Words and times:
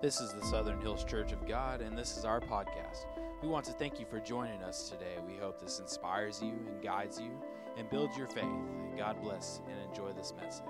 This 0.00 0.22
is 0.22 0.32
the 0.32 0.42
Southern 0.46 0.80
Hills 0.80 1.04
Church 1.04 1.30
of 1.30 1.46
God, 1.46 1.82
and 1.82 1.96
this 1.96 2.16
is 2.16 2.24
our 2.24 2.40
podcast. 2.40 3.04
We 3.42 3.48
want 3.48 3.66
to 3.66 3.72
thank 3.72 4.00
you 4.00 4.06
for 4.06 4.18
joining 4.18 4.62
us 4.62 4.88
today. 4.88 5.18
We 5.28 5.36
hope 5.36 5.60
this 5.60 5.78
inspires 5.78 6.40
you 6.40 6.52
and 6.52 6.82
guides 6.82 7.20
you 7.20 7.30
and 7.76 7.88
builds 7.90 8.16
your 8.16 8.26
faith. 8.26 8.48
God 8.96 9.20
bless 9.20 9.60
and 9.68 9.78
enjoy 9.90 10.14
this 10.14 10.32
message. 10.42 10.64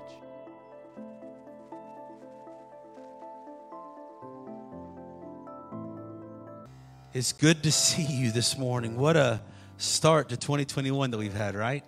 It's 7.12 7.32
good 7.32 7.62
to 7.62 7.70
see 7.70 8.02
you 8.02 8.32
this 8.32 8.58
morning. 8.58 8.96
What 8.96 9.16
a 9.16 9.40
start 9.76 10.30
to 10.30 10.36
2021 10.36 11.12
that 11.12 11.18
we've 11.18 11.32
had, 11.32 11.54
right? 11.54 11.84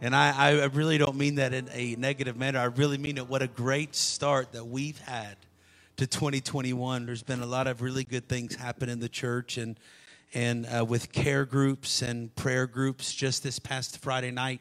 And 0.00 0.14
I, 0.14 0.60
I 0.60 0.66
really 0.66 0.96
don't 0.96 1.16
mean 1.16 1.34
that 1.36 1.52
in 1.52 1.68
a 1.72 1.96
negative 1.96 2.36
manner. 2.36 2.60
I 2.60 2.66
really 2.66 2.98
mean 2.98 3.18
it. 3.18 3.28
What 3.28 3.42
a 3.42 3.48
great 3.48 3.96
start 3.96 4.52
that 4.52 4.64
we've 4.64 5.00
had 5.00 5.36
to 5.98 6.06
2021. 6.06 7.06
There's 7.06 7.24
been 7.24 7.42
a 7.42 7.46
lot 7.46 7.66
of 7.66 7.82
really 7.82 8.04
good 8.04 8.28
things 8.28 8.54
happen 8.54 8.88
in 8.88 9.00
the 9.00 9.08
church 9.08 9.58
and 9.58 9.78
and 10.32 10.64
uh, 10.66 10.84
with 10.84 11.10
care 11.10 11.44
groups 11.44 12.02
and 12.02 12.32
prayer 12.36 12.68
groups. 12.68 13.12
Just 13.12 13.42
this 13.42 13.58
past 13.58 13.98
Friday 13.98 14.30
night, 14.30 14.60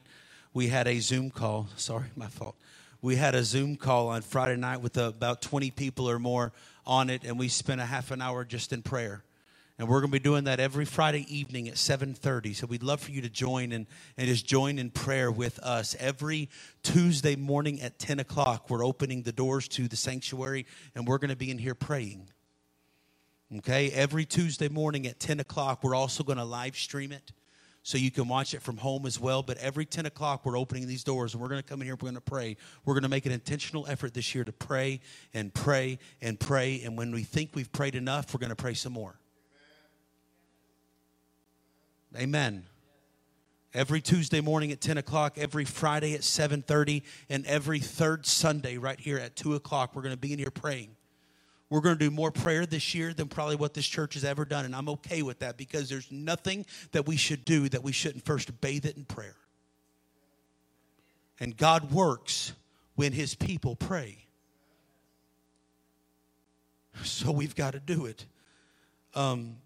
we 0.54 0.70
had 0.70 0.88
a 0.88 1.00
Zoom 1.00 1.30
call. 1.30 1.68
Sorry, 1.76 2.08
my 2.16 2.26
fault. 2.26 2.55
We 3.04 3.18
had 3.18 3.36
a 3.36 3.44
Zoom 3.44 3.76
call 3.76 4.08
on 4.08 4.23
Friday 4.23 4.55
night 4.55 4.81
with 4.81 4.98
about 4.98 5.44
20 5.44 5.70
people 5.72 6.09
or 6.09 6.18
more 6.18 6.54
on 6.88 7.12
it, 7.12 7.23
and 7.23 7.38
we 7.38 7.50
spent 7.50 7.81
a 7.81 7.86
half 7.86 8.09
an 8.09 8.20
hour 8.20 8.44
just 8.44 8.73
in 8.73 8.81
prayer. 8.81 9.23
And 9.80 9.88
we're 9.88 9.99
going 9.99 10.12
to 10.12 10.20
be 10.20 10.23
doing 10.23 10.45
that 10.45 10.59
every 10.59 10.86
Friday 10.86 11.26
evening 11.30 11.67
at 11.67 11.76
7:30. 11.76 12.55
So 12.55 12.66
we'd 12.66 12.81
love 12.81 12.99
for 12.99 13.12
you 13.12 13.22
to 13.22 13.30
join 13.30 13.72
and, 13.72 13.86
and 14.17 14.27
just 14.27 14.45
join 14.45 14.80
in 14.80 14.90
prayer 14.90 15.31
with 15.31 15.59
us. 15.59 15.95
Every 16.00 16.50
Tuesday 16.81 17.36
morning 17.36 17.80
at 17.81 18.00
10 18.00 18.20
o'clock, 18.20 18.72
we're 18.72 18.84
opening 18.84 19.22
the 19.22 19.31
doors 19.31 19.67
to 19.70 19.88
the 19.88 19.95
sanctuary, 19.95 20.66
and 20.95 21.08
we're 21.08 21.20
going 21.20 21.30
to 21.30 21.36
be 21.36 21.52
in 21.52 21.59
here 21.59 21.75
praying. 21.75 22.30
Okay, 23.58 23.92
every 23.92 24.25
Tuesday 24.25 24.67
morning 24.67 25.06
at 25.06 25.19
10 25.19 25.39
o'clock, 25.39 25.84
we're 25.84 25.95
also 25.95 26.23
going 26.23 26.39
to 26.39 26.44
live 26.44 26.75
stream 26.75 27.12
it 27.12 27.31
so 27.84 27.97
you 27.97 28.12
can 28.12 28.28
watch 28.28 28.53
it 28.53 28.62
from 28.62 28.75
home 28.75 29.06
as 29.06 29.17
well. 29.17 29.41
But 29.41 29.58
every 29.59 29.86
10 29.86 30.08
o'clock, 30.08 30.45
we're 30.45 30.58
opening 30.58 30.88
these 30.88 31.06
doors 31.06 31.34
and 31.34 31.41
we're 31.41 31.47
going 31.47 31.62
to 31.62 31.67
come 31.67 31.80
in 31.81 31.88
here, 31.88 31.95
we're 31.95 32.09
going 32.09 32.16
to 32.16 32.22
pray. 32.22 32.58
We're 32.84 32.95
going 32.95 33.03
to 33.03 33.09
make 33.09 33.25
an 33.25 33.31
intentional 33.31 33.88
effort 33.88 34.14
this 34.14 34.36
year 34.36 34.44
to 34.44 34.52
pray 34.52 35.00
and 35.34 35.53
pray 35.53 36.00
and 36.22 36.38
pray. 36.38 36.81
And 36.84 36.97
when 36.97 37.14
we 37.14 37.23
think 37.23 37.52
we've 37.53 37.72
prayed 37.72 37.95
enough, 37.95 38.34
we're 38.34 38.39
going 38.39 38.50
to 38.50 38.58
pray 38.58 38.73
some 38.73 38.91
more. 38.91 39.17
Amen. 42.16 42.66
Every 43.73 44.02
Tuesday 44.02 44.41
morning 44.41 44.72
at 44.72 44.81
10 44.81 44.97
o'clock, 44.97 45.38
every 45.38 45.66
Friday 45.66 46.13
at 46.13 46.22
7:30, 46.23 47.03
and 47.30 47.45
every 47.45 47.80
third 47.80 48.25
Sunday 48.25 48.77
right 48.77 49.00
here 49.00 49.17
at 49.17 49.36
2 49.36 49.55
o'clock, 49.55 49.95
we're 49.95 50.02
going 50.02 50.16
to 50.16 50.19
be 50.19 50.33
in 50.33 50.39
here 50.39 50.50
praying. 50.50 50.95
We're 51.69 51.81
going 51.81 51.97
to 51.97 52.03
do 52.03 52.11
more 52.11 52.31
prayer 52.31 52.66
this 52.66 52.95
year 52.95 53.13
than 53.13 53.28
probably 53.28 53.58
what 53.58 53.73
this 53.73 53.85
church 53.85 54.13
has 54.13 54.23
ever 54.23 54.45
done. 54.45 54.63
And 54.63 54.73
I'm 54.73 54.88
okay 54.89 55.22
with 55.22 55.39
that 55.39 55.58
because 55.58 55.89
there's 55.89 56.09
nothing 56.11 56.66
that 56.94 57.05
we 57.05 57.17
should 57.17 57.44
do 57.44 57.67
that 57.69 57.83
we 57.83 57.91
shouldn't 57.91 58.25
first 58.25 58.61
bathe 58.61 58.85
it 58.85 58.95
in 58.95 59.03
prayer. 59.03 59.35
And 61.39 61.55
God 61.58 61.91
works 61.91 62.53
when 62.95 63.11
his 63.11 63.35
people 63.35 63.75
pray. 63.75 64.25
So 67.03 67.31
we've 67.31 67.53
got 67.53 67.73
to 67.73 67.80
do 67.80 68.05
it. 68.05 68.25
Um, 69.13 69.58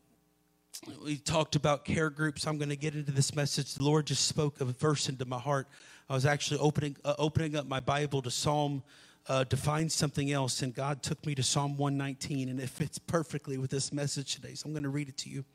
we 1.04 1.18
talked 1.18 1.56
about 1.56 1.86
care 1.86 2.10
groups. 2.10 2.48
I'm 2.48 2.58
going 2.58 2.70
to 2.70 2.76
get 2.76 2.96
into 2.96 3.12
this 3.12 3.36
message. 3.36 3.76
The 3.76 3.84
Lord 3.84 4.08
just 4.08 4.28
spoke 4.28 4.62
a 4.62 4.66
verse 4.66 5.10
into 5.10 5.26
my 5.26 5.40
heart. 5.40 5.68
I 6.10 6.14
was 6.14 6.26
actually 6.26 6.60
opening, 6.60 6.98
uh, 7.06 7.14
opening 7.20 7.56
up 7.56 7.68
my 7.68 7.80
Bible 7.80 8.22
to 8.24 8.32
Psalm 8.32 8.82
uh, 9.28 9.46
to 9.46 9.58
find 9.58 9.92
something 9.92 10.32
else, 10.32 10.64
and 10.64 10.74
God 10.74 11.04
took 11.04 11.24
me 11.26 11.36
to 11.36 11.44
Psalm 11.44 11.78
119, 11.78 12.50
and 12.50 12.60
it 12.60 12.70
fits 12.70 12.98
perfectly 12.98 13.60
with 13.60 13.70
this 13.70 13.94
message 13.94 14.34
today. 14.36 14.56
So 14.56 14.66
I'm 14.66 14.74
going 14.74 14.84
to 14.84 14.90
read 14.90 15.10
it 15.10 15.18
to 15.18 15.30
you. 15.30 15.46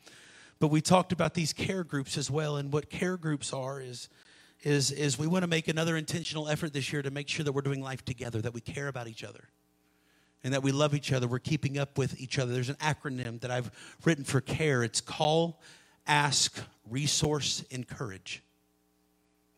But 0.61 0.69
we 0.69 0.81
talked 0.81 1.11
about 1.11 1.35
these 1.35 1.53
care 1.53 1.83
groups 1.83 2.17
as 2.17 2.31
well, 2.31 2.57
and 2.57 2.73
what 2.73 2.89
care 2.89 3.17
groups 3.17 3.53
are 3.53 3.81
is 3.81 4.09
is 4.63 4.91
is 4.91 5.19
we 5.19 5.27
want 5.27 5.43
to 5.43 5.49
make 5.49 5.69
another 5.69 5.97
intentional 5.97 6.49
effort 6.49 6.73
this 6.73 6.91
year 6.91 7.03
to 7.03 7.11
make 7.11 7.29
sure 7.29 7.45
that 7.45 7.53
we're 7.53 7.61
doing 7.61 7.83
life 7.83 8.05
together, 8.05 8.41
that 8.41 8.55
we 8.55 8.61
care 8.61 8.89
about 8.89 9.07
each 9.07 9.23
other, 9.23 9.49
and 10.45 10.53
that 10.55 10.63
we 10.63 10.73
love 10.73 10.95
each 10.95 11.13
other. 11.13 11.27
We're 11.27 11.39
keeping 11.39 11.79
up 11.79 11.99
with 11.99 12.21
each 12.21 12.39
other. 12.39 12.53
There's 12.53 12.69
an 12.69 12.77
acronym 12.77 13.41
that 13.41 13.51
I've 13.51 13.71
written 14.05 14.25
for 14.25 14.41
care. 14.41 14.83
It's 14.83 15.01
call, 15.01 15.61
ask, 16.07 16.63
resource, 16.89 17.65
encourage. 17.71 18.43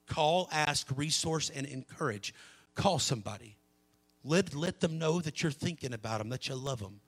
Call, 0.07 0.49
ask, 0.51 0.89
resource, 0.97 1.51
and 1.51 1.67
encourage. 1.67 2.35
Call 2.75 2.99
somebody. 2.99 3.57
Let, 4.25 4.55
let 4.55 4.81
them 4.81 4.99
know 4.99 5.21
that 5.21 5.43
you're 5.43 5.53
thinking 5.53 5.93
about 5.93 6.19
them, 6.19 6.31
that 6.31 6.49
you 6.49 6.55
love 6.55 6.81
them. 6.81 7.01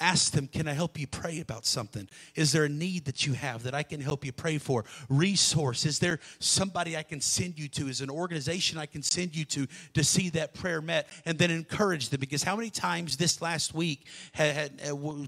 Ask 0.00 0.32
them, 0.32 0.48
can 0.48 0.66
I 0.66 0.72
help 0.72 0.98
you 0.98 1.06
pray 1.06 1.40
about 1.40 1.64
something? 1.64 2.08
Is 2.34 2.52
there 2.52 2.64
a 2.64 2.68
need 2.68 3.04
that 3.04 3.26
you 3.26 3.34
have 3.34 3.62
that 3.62 3.74
I 3.74 3.82
can 3.82 4.00
help 4.00 4.24
you 4.24 4.32
pray 4.32 4.58
for? 4.58 4.84
Resource, 5.08 5.86
is 5.86 5.98
there 5.98 6.18
somebody 6.40 6.96
I 6.96 7.02
can 7.02 7.20
send 7.20 7.58
you 7.58 7.68
to? 7.68 7.88
Is 7.88 8.00
an 8.00 8.10
organization 8.10 8.78
I 8.78 8.86
can 8.86 9.02
send 9.02 9.36
you 9.36 9.44
to 9.46 9.66
to 9.94 10.02
see 10.02 10.30
that 10.30 10.54
prayer 10.54 10.80
met? 10.80 11.08
And 11.24 11.38
then 11.38 11.50
encourage 11.50 12.08
them 12.08 12.20
because 12.20 12.42
how 12.42 12.56
many 12.56 12.70
times 12.70 13.16
this 13.16 13.40
last 13.40 13.74
week 13.74 14.06
had, 14.32 14.54
had, 14.80 14.80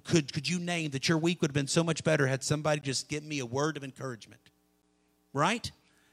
could, 0.04 0.32
could 0.32 0.48
you 0.48 0.58
name 0.58 0.90
that 0.90 1.08
your 1.08 1.18
week 1.18 1.40
would 1.42 1.50
have 1.50 1.54
been 1.54 1.66
so 1.66 1.84
much 1.84 2.02
better 2.02 2.26
had 2.26 2.42
somebody 2.42 2.80
just 2.80 3.08
given 3.08 3.28
me 3.28 3.38
a 3.38 3.46
word 3.46 3.76
of 3.76 3.84
encouragement? 3.84 4.40
Right? 5.32 5.70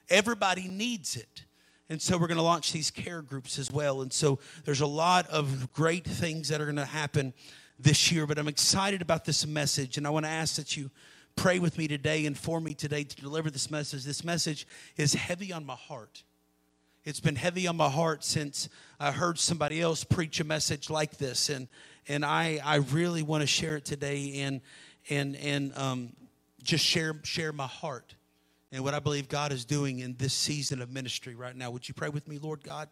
Everybody 0.09 0.67
needs 0.67 1.15
it. 1.15 1.45
And 1.91 2.01
so 2.01 2.17
we're 2.17 2.27
going 2.27 2.37
to 2.37 2.43
launch 2.43 2.71
these 2.71 2.89
care 2.89 3.21
groups 3.21 3.59
as 3.59 3.69
well. 3.69 4.01
And 4.01 4.13
so 4.13 4.39
there's 4.63 4.79
a 4.79 4.87
lot 4.87 5.27
of 5.27 5.73
great 5.73 6.05
things 6.05 6.47
that 6.47 6.61
are 6.61 6.65
going 6.65 6.77
to 6.77 6.85
happen 6.85 7.33
this 7.81 8.11
year. 8.11 8.27
But 8.27 8.37
I'm 8.37 8.47
excited 8.47 9.01
about 9.01 9.25
this 9.25 9.45
message. 9.45 9.97
And 9.97 10.05
I 10.05 10.09
want 10.09 10.25
to 10.25 10.31
ask 10.31 10.55
that 10.55 10.77
you 10.77 10.91
pray 11.35 11.59
with 11.59 11.77
me 11.77 11.87
today 11.87 12.25
and 12.25 12.37
for 12.37 12.59
me 12.59 12.73
today 12.73 13.03
to 13.03 13.15
deliver 13.15 13.49
this 13.49 13.71
message. 13.71 14.03
This 14.03 14.23
message 14.23 14.67
is 14.97 15.13
heavy 15.13 15.51
on 15.51 15.65
my 15.65 15.75
heart. 15.75 16.23
It's 17.03 17.19
been 17.19 17.35
heavy 17.35 17.67
on 17.67 17.77
my 17.77 17.89
heart 17.89 18.23
since 18.23 18.69
I 18.99 19.11
heard 19.11 19.39
somebody 19.39 19.81
else 19.81 20.03
preach 20.03 20.39
a 20.39 20.43
message 20.43 20.89
like 20.89 21.17
this. 21.17 21.49
And, 21.49 21.67
and 22.07 22.23
I, 22.23 22.59
I 22.63 22.75
really 22.75 23.23
want 23.23 23.41
to 23.41 23.47
share 23.47 23.77
it 23.77 23.85
today 23.85 24.41
and, 24.41 24.61
and, 25.09 25.35
and 25.37 25.75
um, 25.77 26.13
just 26.61 26.85
share, 26.85 27.15
share 27.23 27.53
my 27.53 27.65
heart 27.65 28.13
and 28.71 28.83
what 28.83 28.93
I 28.93 28.99
believe 28.99 29.27
God 29.27 29.51
is 29.51 29.65
doing 29.65 29.99
in 29.99 30.15
this 30.17 30.33
season 30.33 30.81
of 30.81 30.91
ministry 30.91 31.35
right 31.35 31.55
now. 31.55 31.71
Would 31.71 31.87
you 31.87 31.93
pray 31.93 32.09
with 32.09 32.27
me, 32.27 32.37
Lord 32.37 32.63
God? 32.63 32.87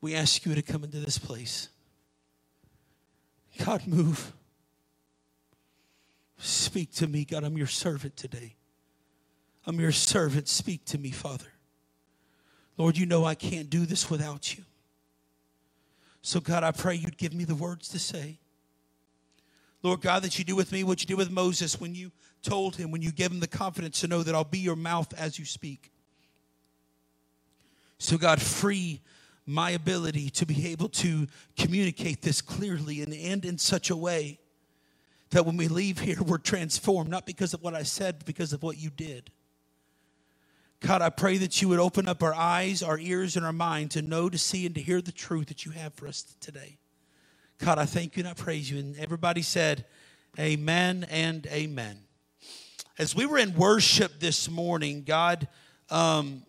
We 0.00 0.14
ask 0.14 0.46
you 0.46 0.54
to 0.54 0.62
come 0.62 0.84
into 0.84 1.00
this 1.00 1.18
place. 1.18 1.68
God, 3.64 3.86
move. 3.86 4.32
Speak 6.38 6.92
to 6.94 7.06
me, 7.06 7.24
God. 7.24 7.44
I'm 7.44 7.56
your 7.56 7.66
servant 7.66 8.16
today. 8.16 8.54
I'm 9.66 9.80
your 9.80 9.92
servant. 9.92 10.48
Speak 10.48 10.84
to 10.86 10.98
me, 10.98 11.10
Father. 11.10 11.52
Lord, 12.76 12.96
you 12.96 13.06
know 13.06 13.24
I 13.24 13.34
can't 13.34 13.68
do 13.68 13.84
this 13.84 14.08
without 14.08 14.56
you. 14.56 14.64
So, 16.22 16.40
God, 16.40 16.62
I 16.62 16.70
pray 16.70 16.94
you'd 16.94 17.18
give 17.18 17.34
me 17.34 17.44
the 17.44 17.54
words 17.54 17.88
to 17.88 17.98
say. 17.98 18.38
Lord 19.82 20.00
God, 20.00 20.22
that 20.22 20.38
you 20.38 20.44
do 20.44 20.56
with 20.56 20.72
me 20.72 20.84
what 20.84 21.00
you 21.00 21.06
did 21.06 21.16
with 21.16 21.30
Moses 21.30 21.80
when 21.80 21.94
you 21.94 22.10
told 22.42 22.76
him, 22.76 22.90
when 22.90 23.02
you 23.02 23.12
gave 23.12 23.30
him 23.30 23.40
the 23.40 23.48
confidence 23.48 24.00
to 24.00 24.08
know 24.08 24.22
that 24.22 24.34
I'll 24.34 24.44
be 24.44 24.58
your 24.58 24.76
mouth 24.76 25.12
as 25.14 25.38
you 25.38 25.44
speak. 25.44 25.92
So, 27.98 28.16
God, 28.16 28.40
free 28.40 29.00
my 29.48 29.70
ability 29.70 30.28
to 30.28 30.44
be 30.44 30.68
able 30.68 30.90
to 30.90 31.26
communicate 31.56 32.20
this 32.20 32.42
clearly 32.42 33.00
and 33.00 33.14
end 33.14 33.46
in 33.46 33.56
such 33.56 33.88
a 33.88 33.96
way 33.96 34.38
that 35.30 35.46
when 35.46 35.56
we 35.56 35.68
leave 35.68 35.98
here, 36.00 36.22
we're 36.22 36.36
transformed, 36.36 37.08
not 37.08 37.24
because 37.24 37.54
of 37.54 37.62
what 37.62 37.74
I 37.74 37.82
said, 37.82 38.18
but 38.18 38.26
because 38.26 38.52
of 38.52 38.62
what 38.62 38.76
you 38.76 38.90
did. 38.90 39.30
God, 40.80 41.00
I 41.00 41.08
pray 41.08 41.38
that 41.38 41.62
you 41.62 41.68
would 41.68 41.80
open 41.80 42.08
up 42.08 42.22
our 42.22 42.34
eyes, 42.34 42.82
our 42.82 42.98
ears, 42.98 43.36
and 43.36 43.46
our 43.46 43.52
mind 43.52 43.90
to 43.92 44.02
know, 44.02 44.28
to 44.28 44.36
see, 44.36 44.66
and 44.66 44.74
to 44.74 44.82
hear 44.82 45.00
the 45.00 45.12
truth 45.12 45.46
that 45.46 45.64
you 45.64 45.72
have 45.72 45.94
for 45.94 46.06
us 46.06 46.22
today. 46.40 46.76
God, 47.56 47.78
I 47.78 47.86
thank 47.86 48.16
you 48.16 48.20
and 48.20 48.28
I 48.28 48.34
praise 48.34 48.70
you. 48.70 48.78
And 48.78 48.98
everybody 48.98 49.40
said, 49.40 49.86
Amen 50.38 51.06
and 51.10 51.46
amen. 51.46 51.98
As 52.98 53.16
we 53.16 53.24
were 53.24 53.38
in 53.38 53.54
worship 53.54 54.20
this 54.20 54.50
morning, 54.50 55.04
God 55.04 55.48
um, 55.88 56.42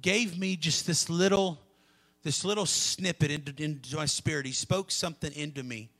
gave 0.00 0.38
me 0.38 0.56
just 0.56 0.86
this 0.86 1.08
little, 1.08 1.60
this 2.22 2.44
little 2.44 2.66
snippet 2.66 3.30
into, 3.30 3.62
into 3.62 3.96
my 3.96 4.06
spirit. 4.06 4.46
He 4.46 4.52
spoke 4.52 4.90
something 4.90 5.32
into 5.32 5.62
me, 5.62 5.90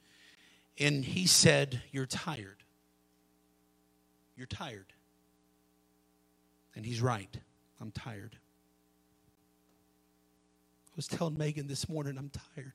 and 0.79 1.05
he 1.05 1.27
said, 1.27 1.83
"You're 1.93 2.06
tired. 2.06 2.62
You're 4.37 4.47
tired." 4.47 4.93
And 6.75 6.87
he's 6.87 7.00
right. 7.00 7.37
I'm 7.81 7.91
tired 7.91 8.37
I 10.99 10.99
was 10.99 11.06
telling 11.06 11.39
Megan 11.39 11.69
this 11.69 11.89
morning, 11.89 12.19
I'm 12.19 12.29
tired. 12.56 12.73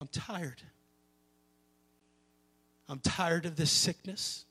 I'm 0.00 0.06
tired. 0.06 0.62
I'm 2.88 3.00
tired 3.00 3.44
of 3.44 3.56
this 3.56 3.72
sickness. 3.72 4.44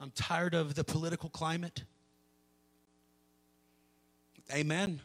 I'm 0.00 0.10
tired 0.12 0.54
of 0.54 0.74
the 0.74 0.84
political 0.84 1.28
climate. 1.28 1.82
Amen. 4.52 5.00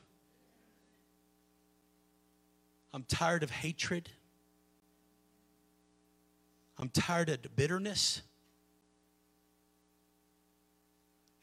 I'm 2.94 3.04
tired 3.04 3.42
of 3.42 3.50
hatred. 3.50 4.10
I'm 6.78 6.90
tired 6.90 7.30
of 7.30 7.56
bitterness. 7.56 8.22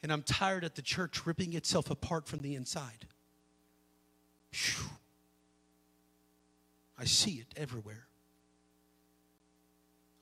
And 0.01 0.11
I'm 0.11 0.23
tired 0.23 0.63
of 0.63 0.73
the 0.73 0.81
church 0.81 1.25
ripping 1.25 1.53
itself 1.53 1.91
apart 1.91 2.27
from 2.27 2.39
the 2.39 2.55
inside. 2.55 3.07
Whew. 4.51 4.89
I 6.97 7.05
see 7.05 7.33
it 7.33 7.47
everywhere. 7.57 8.07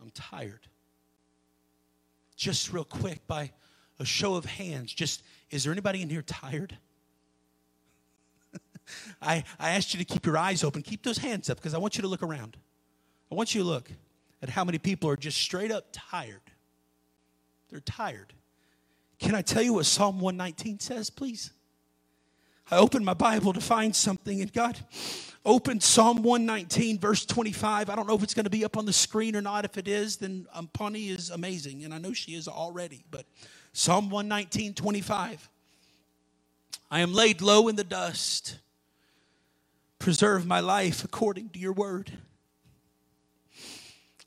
I'm 0.01 0.11
tired. 0.11 0.67
Just 2.39 2.71
real 2.71 2.85
quick, 2.85 3.27
by 3.27 3.51
a 3.99 4.05
show 4.05 4.35
of 4.35 4.45
hands, 4.45 4.93
just 4.93 5.23
is 5.51 5.65
there 5.65 5.73
anybody 5.73 6.01
in 6.01 6.09
here 6.09 6.21
tired? 6.21 6.77
I, 9.21 9.43
I 9.59 9.71
asked 9.71 9.93
you 9.93 9.99
to 9.99 10.05
keep 10.05 10.25
your 10.25 10.37
eyes 10.37 10.63
open. 10.63 10.81
Keep 10.81 11.03
those 11.03 11.17
hands 11.17 11.49
up 11.49 11.57
because 11.57 11.73
I 11.73 11.79
want 11.79 11.97
you 11.97 12.01
to 12.03 12.07
look 12.07 12.23
around. 12.23 12.55
I 13.29 13.35
want 13.35 13.53
you 13.53 13.61
to 13.61 13.67
look 13.67 13.91
at 14.41 14.47
how 14.47 14.63
many 14.63 14.77
people 14.77 15.09
are 15.09 15.17
just 15.17 15.37
straight 15.37 15.69
up 15.69 15.87
tired. 15.91 16.39
They're 17.69 17.81
tired. 17.81 18.31
Can 19.19 19.35
I 19.35 19.41
tell 19.41 19.61
you 19.61 19.73
what 19.73 19.85
Psalm 19.85 20.21
119 20.21 20.79
says, 20.79 21.09
please? 21.09 21.51
I 22.71 22.77
opened 22.77 23.03
my 23.03 23.15
Bible 23.15 23.51
to 23.53 23.61
find 23.61 23.95
something, 23.95 24.41
and 24.41 24.53
God 24.53 24.77
opened 25.43 25.81
Psalm 25.81 26.21
119, 26.21 26.99
verse 26.99 27.25
25. 27.25 27.89
I 27.89 27.95
don't 27.95 28.07
know 28.07 28.15
if 28.15 28.21
it's 28.21 28.35
going 28.35 28.43
to 28.43 28.49
be 28.49 28.63
up 28.63 28.77
on 28.77 28.85
the 28.85 28.93
screen 28.93 29.35
or 29.35 29.41
not. 29.41 29.65
If 29.65 29.77
it 29.77 29.87
is, 29.87 30.17
then 30.17 30.45
um, 30.53 30.69
Pawnee 30.71 31.09
is 31.09 31.31
amazing, 31.31 31.83
and 31.83 31.93
I 31.93 31.97
know 31.97 32.13
she 32.13 32.35
is 32.35 32.47
already. 32.47 33.03
But 33.09 33.25
Psalm 33.73 34.11
119, 34.11 34.75
25. 34.75 35.49
I 36.91 36.99
am 36.99 37.13
laid 37.13 37.41
low 37.41 37.67
in 37.67 37.75
the 37.75 37.83
dust. 37.83 38.59
Preserve 39.97 40.45
my 40.45 40.59
life 40.59 41.03
according 41.03 41.49
to 41.49 41.59
your 41.59 41.73
word. 41.73 42.11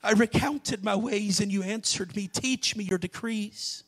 I 0.02 0.12
recounted 0.12 0.82
my 0.82 0.96
ways, 0.96 1.40
and 1.40 1.52
you 1.52 1.62
answered 1.62 2.16
me. 2.16 2.26
Teach 2.26 2.74
me 2.74 2.82
your 2.82 2.98
decrees. 2.98 3.84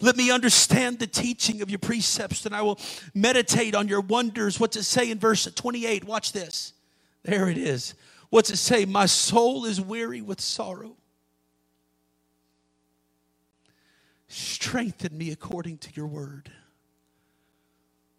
Let 0.00 0.16
me 0.16 0.30
understand 0.30 0.98
the 0.98 1.06
teaching 1.06 1.62
of 1.62 1.70
your 1.70 1.78
precepts, 1.78 2.46
and 2.46 2.54
I 2.54 2.62
will 2.62 2.80
meditate 3.14 3.74
on 3.74 3.88
your 3.88 4.00
wonders. 4.00 4.58
What's 4.58 4.76
it 4.76 4.82
say 4.82 5.10
in 5.10 5.18
verse 5.18 5.46
28? 5.46 6.04
Watch 6.04 6.32
this. 6.32 6.72
There 7.22 7.48
it 7.48 7.56
is. 7.56 7.94
What's 8.30 8.50
it 8.50 8.56
say? 8.56 8.84
My 8.84 9.06
soul 9.06 9.64
is 9.64 9.80
weary 9.80 10.20
with 10.20 10.40
sorrow. 10.40 10.96
Strengthen 14.28 15.16
me 15.16 15.30
according 15.30 15.78
to 15.78 15.90
your 15.94 16.08
word. 16.08 16.50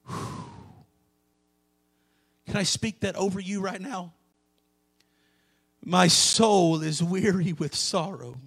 Whew. 0.08 0.46
Can 2.46 2.58
I 2.58 2.64
speak 2.64 3.02
that 3.02 3.16
over 3.16 3.40
you 3.40 3.60
right 3.60 3.82
now? 3.82 4.14
My 5.84 6.08
soul 6.08 6.82
is 6.82 7.04
weary 7.04 7.54
with 7.54 7.76
sorrow. 7.76 8.38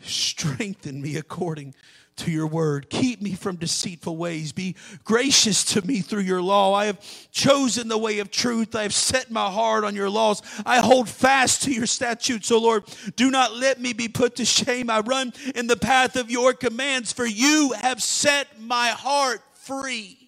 Strengthen 0.00 1.02
me 1.02 1.16
according 1.16 1.74
to 2.16 2.30
your 2.30 2.46
word. 2.46 2.90
Keep 2.90 3.22
me 3.22 3.32
from 3.32 3.56
deceitful 3.56 4.16
ways. 4.16 4.52
Be 4.52 4.76
gracious 5.04 5.64
to 5.66 5.86
me 5.86 6.00
through 6.00 6.22
your 6.22 6.42
law. 6.42 6.74
I 6.74 6.86
have 6.86 7.00
chosen 7.30 7.88
the 7.88 7.98
way 7.98 8.20
of 8.20 8.30
truth. 8.30 8.74
I 8.74 8.82
have 8.82 8.94
set 8.94 9.30
my 9.30 9.50
heart 9.50 9.84
on 9.84 9.94
your 9.94 10.10
laws. 10.10 10.42
I 10.64 10.78
hold 10.78 11.08
fast 11.08 11.62
to 11.64 11.72
your 11.72 11.86
statutes, 11.86 12.50
O 12.50 12.58
Lord. 12.58 12.84
Do 13.16 13.30
not 13.30 13.56
let 13.56 13.80
me 13.80 13.92
be 13.92 14.08
put 14.08 14.36
to 14.36 14.44
shame. 14.44 14.90
I 14.90 15.00
run 15.00 15.32
in 15.54 15.66
the 15.66 15.76
path 15.76 16.16
of 16.16 16.30
your 16.30 16.52
commands, 16.52 17.12
for 17.12 17.26
you 17.26 17.74
have 17.80 18.02
set 18.02 18.60
my 18.60 18.88
heart 18.88 19.42
free. 19.54 20.24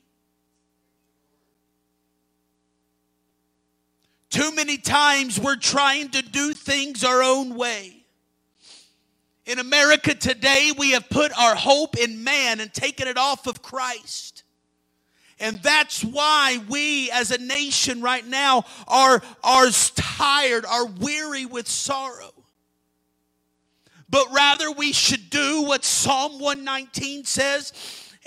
Too 4.30 4.52
many 4.54 4.76
times 4.76 5.40
we're 5.40 5.56
trying 5.56 6.10
to 6.10 6.20
do 6.20 6.52
things 6.52 7.04
our 7.04 7.22
own 7.22 7.54
way. 7.54 7.95
In 9.46 9.60
America 9.60 10.12
today, 10.12 10.72
we 10.76 10.90
have 10.90 11.08
put 11.08 11.36
our 11.38 11.54
hope 11.54 11.96
in 11.96 12.24
man 12.24 12.58
and 12.60 12.72
taken 12.72 13.06
it 13.06 13.16
off 13.16 13.46
of 13.46 13.62
Christ. 13.62 14.42
And 15.38 15.56
that's 15.62 16.02
why 16.02 16.58
we 16.68 17.10
as 17.12 17.30
a 17.30 17.38
nation 17.38 18.00
right 18.00 18.26
now 18.26 18.64
are, 18.88 19.22
are 19.44 19.70
tired, 19.70 20.64
are 20.66 20.86
weary 20.86 21.46
with 21.46 21.68
sorrow. 21.68 22.32
But 24.08 24.32
rather, 24.32 24.70
we 24.70 24.92
should 24.92 25.30
do 25.30 25.62
what 25.62 25.84
Psalm 25.84 26.38
119 26.40 27.24
says 27.24 27.72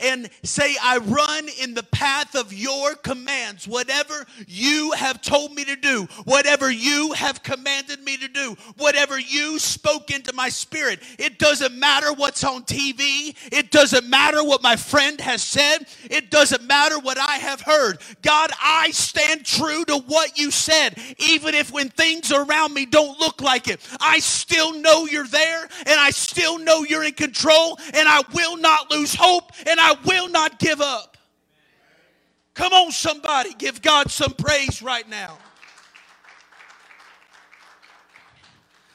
and 0.01 0.30
say, 0.44 0.75
I 0.81 0.98
run 0.98 1.48
in 1.62 1.74
the 1.74 1.84
path 1.84 2.36
of 2.36 2.54
your 2.54 2.96
commands. 2.96 3.68
Whatever 3.68 4.25
you 4.48 4.92
have 4.92 5.22
told 5.22 5.54
me 5.54 5.66
to 5.66 5.75
do, 5.75 6.07
whatever 6.25 6.72
you 6.72 7.13
have 7.13 7.44
commanded 7.44 8.04
me 8.04 8.18
to 8.18 8.28
do, 8.28 8.56
whatever 8.78 9.19
you 9.19 9.60
spoke 9.60 10.12
into 10.12 10.34
my 10.34 10.50
spirit. 10.50 11.00
It 11.18 11.40
doesn't 11.40 11.75
matter 11.75 12.13
what's 12.13 12.44
on 12.44 12.63
TV. 12.63 13.36
It 13.51 13.72
doesn't 13.72 14.07
matter 14.10 14.44
what 14.44 14.63
my 14.63 14.75
friend 14.75 15.19
has 15.22 15.42
said. 15.44 15.88
It 16.10 16.31
doesn't 16.31 16.63
matter 16.63 17.00
what 17.00 17.18
I 17.18 17.38
have 17.38 17.62
heard. 17.62 18.00
God, 18.22 18.52
I 18.62 18.92
stand 18.92 19.45
true 19.45 19.86
to 19.86 19.98
what 19.98 20.38
you 20.38 20.52
said, 20.52 20.98
even 21.18 21.56
if 21.56 21.72
when 21.72 21.90
things 21.90 22.31
around 22.31 22.74
me 22.74 22.86
don't 22.86 23.19
look 23.19 23.42
like 23.42 23.68
it. 23.68 23.80
I 24.00 24.19
still 24.19 24.74
know 24.74 25.06
you're 25.06 25.28
there, 25.28 25.63
and 25.63 26.00
I 26.00 26.12
still 26.12 26.57
know 26.60 26.84
you're 26.84 27.04
in 27.04 27.13
control, 27.13 27.78
and 27.94 28.07
I 28.07 28.22
will 28.34 28.57
not 28.57 28.92
lose 28.92 29.13
hope, 29.16 29.52
and 29.68 29.80
I 29.80 29.89
I 29.90 29.98
will 30.06 30.30
not 30.30 30.60
give 30.60 30.82
up. 30.82 31.18
Come 32.54 32.74
on, 32.74 32.92
somebody, 32.92 33.54
give 33.56 33.82
God 33.82 34.12
some 34.12 34.34
praise 34.34 34.84
right 34.84 35.08
now. 35.10 35.40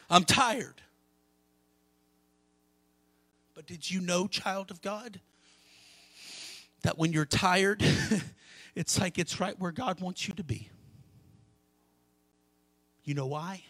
I'm 0.08 0.22
tired. 0.24 0.82
But 3.56 3.66
did 3.66 3.90
you 3.90 4.00
know, 4.00 4.28
child 4.28 4.70
of 4.70 4.80
God, 4.82 5.20
that 6.82 6.96
when 6.96 7.12
you're 7.12 7.24
tired, 7.24 7.82
it's 8.76 9.00
like 9.00 9.18
it's 9.18 9.40
right 9.40 9.58
where 9.58 9.72
God 9.72 10.00
wants 10.00 10.28
you 10.28 10.34
to 10.34 10.44
be? 10.44 10.68
You 13.02 13.14
know 13.14 13.26
why? 13.26 13.64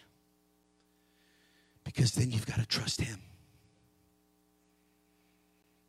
Because 1.83 2.11
then 2.11 2.29
you've 2.29 2.45
got 2.45 2.59
to 2.59 2.67
trust 2.67 3.01
Him. 3.01 3.19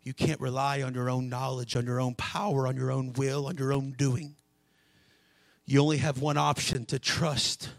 You 0.06 0.14
can't 0.14 0.40
rely 0.40 0.82
on 0.82 0.94
your 0.94 1.10
own 1.10 1.28
knowledge, 1.28 1.74
on 1.74 1.84
your 1.84 2.00
own 2.00 2.14
power, 2.14 2.68
on 2.68 2.76
your 2.76 2.92
own 2.92 3.12
will, 3.14 3.48
on 3.48 3.56
your 3.56 3.72
own 3.72 3.90
doing. 3.90 4.36
You 5.64 5.82
only 5.82 5.96
have 5.96 6.20
one 6.20 6.36
option 6.36 6.84
to 6.86 7.00
trust 7.00 7.70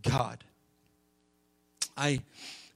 God. 0.00 0.44
I 1.96 2.20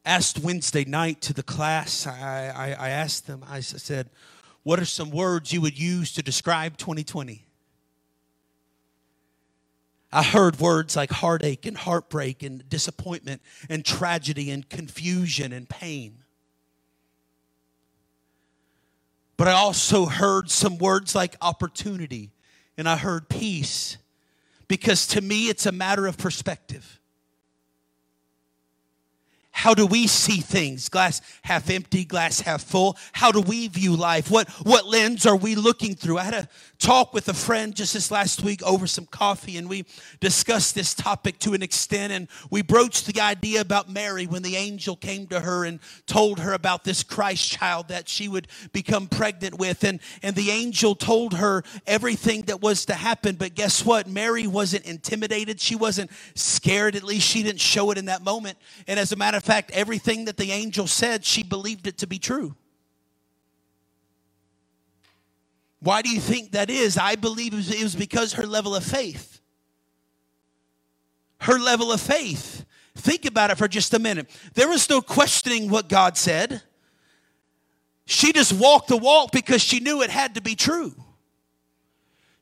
asked 0.04 0.40
Wednesday 0.40 0.84
night 0.84 1.20
to 1.20 1.32
the 1.32 1.44
class, 1.44 2.04
I, 2.04 2.52
I, 2.52 2.86
I 2.86 2.88
asked 2.88 3.28
them, 3.28 3.44
I 3.48 3.60
said, 3.60 4.10
What 4.64 4.80
are 4.80 4.84
some 4.84 5.12
words 5.12 5.52
you 5.52 5.60
would 5.60 5.78
use 5.78 6.12
to 6.14 6.22
describe 6.24 6.76
2020? 6.76 7.46
I 10.12 10.22
heard 10.24 10.58
words 10.58 10.96
like 10.96 11.10
heartache 11.10 11.64
and 11.64 11.76
heartbreak 11.76 12.42
and 12.42 12.68
disappointment 12.68 13.40
and 13.68 13.84
tragedy 13.84 14.50
and 14.50 14.68
confusion 14.68 15.52
and 15.52 15.68
pain. 15.68 16.23
But 19.36 19.48
I 19.48 19.52
also 19.52 20.06
heard 20.06 20.50
some 20.50 20.78
words 20.78 21.14
like 21.14 21.36
opportunity 21.40 22.32
and 22.76 22.88
I 22.88 22.96
heard 22.96 23.28
peace 23.28 23.96
because 24.68 25.06
to 25.08 25.20
me 25.20 25.48
it's 25.48 25.66
a 25.66 25.72
matter 25.72 26.06
of 26.06 26.18
perspective. 26.18 27.00
How 29.56 29.72
do 29.72 29.86
we 29.86 30.08
see 30.08 30.40
things? 30.40 30.88
Glass 30.88 31.20
half 31.42 31.70
empty, 31.70 32.04
glass 32.04 32.40
half 32.40 32.64
full. 32.64 32.98
How 33.12 33.30
do 33.30 33.40
we 33.40 33.68
view 33.68 33.94
life? 33.94 34.28
What, 34.28 34.50
what 34.64 34.84
lens 34.84 35.26
are 35.26 35.36
we 35.36 35.54
looking 35.54 35.94
through? 35.94 36.18
I 36.18 36.24
had 36.24 36.34
a 36.34 36.48
talk 36.80 37.14
with 37.14 37.28
a 37.28 37.34
friend 37.34 37.72
just 37.72 37.94
this 37.94 38.10
last 38.10 38.42
week 38.42 38.64
over 38.64 38.88
some 38.88 39.06
coffee, 39.06 39.56
and 39.56 39.68
we 39.68 39.84
discussed 40.18 40.74
this 40.74 40.92
topic 40.92 41.38
to 41.38 41.54
an 41.54 41.62
extent. 41.62 42.12
And 42.12 42.26
we 42.50 42.62
broached 42.62 43.06
the 43.06 43.20
idea 43.20 43.60
about 43.60 43.88
Mary 43.88 44.26
when 44.26 44.42
the 44.42 44.56
angel 44.56 44.96
came 44.96 45.28
to 45.28 45.38
her 45.38 45.64
and 45.64 45.78
told 46.06 46.40
her 46.40 46.52
about 46.52 46.82
this 46.82 47.04
Christ 47.04 47.52
child 47.52 47.88
that 47.88 48.08
she 48.08 48.26
would 48.26 48.48
become 48.72 49.06
pregnant 49.06 49.56
with. 49.56 49.84
And, 49.84 50.00
and 50.24 50.34
the 50.34 50.50
angel 50.50 50.96
told 50.96 51.32
her 51.34 51.62
everything 51.86 52.42
that 52.42 52.60
was 52.60 52.84
to 52.86 52.94
happen. 52.94 53.36
But 53.36 53.54
guess 53.54 53.84
what? 53.84 54.08
Mary 54.08 54.48
wasn't 54.48 54.84
intimidated. 54.84 55.60
She 55.60 55.76
wasn't 55.76 56.10
scared. 56.34 56.96
At 56.96 57.04
least 57.04 57.28
she 57.28 57.44
didn't 57.44 57.60
show 57.60 57.92
it 57.92 57.98
in 57.98 58.06
that 58.06 58.22
moment. 58.22 58.58
And 58.88 58.98
as 58.98 59.12
a 59.12 59.16
matter 59.16 59.36
of 59.36 59.43
fact, 59.44 59.70
everything 59.72 60.24
that 60.24 60.36
the 60.36 60.50
angel 60.50 60.86
said, 60.86 61.24
she 61.24 61.42
believed 61.42 61.86
it 61.86 61.98
to 61.98 62.06
be 62.06 62.18
true. 62.18 62.56
Why 65.80 66.00
do 66.02 66.08
you 66.08 66.20
think 66.20 66.52
that 66.52 66.70
is? 66.70 66.96
I 66.96 67.14
believe 67.14 67.52
it 67.52 67.82
was 67.82 67.94
because 67.94 68.32
her 68.34 68.46
level 68.46 68.74
of 68.74 68.82
faith. 68.82 69.40
Her 71.40 71.58
level 71.58 71.92
of 71.92 72.00
faith. 72.00 72.64
Think 72.96 73.26
about 73.26 73.50
it 73.50 73.58
for 73.58 73.68
just 73.68 73.92
a 73.92 73.98
minute. 73.98 74.30
There 74.54 74.68
was 74.68 74.88
no 74.88 75.02
questioning 75.02 75.68
what 75.68 75.88
God 75.88 76.16
said. 76.16 76.62
She 78.06 78.32
just 78.32 78.52
walked 78.52 78.88
the 78.88 78.96
walk 78.96 79.30
because 79.30 79.62
she 79.62 79.80
knew 79.80 80.02
it 80.02 80.10
had 80.10 80.36
to 80.36 80.40
be 80.40 80.54
true. 80.54 80.94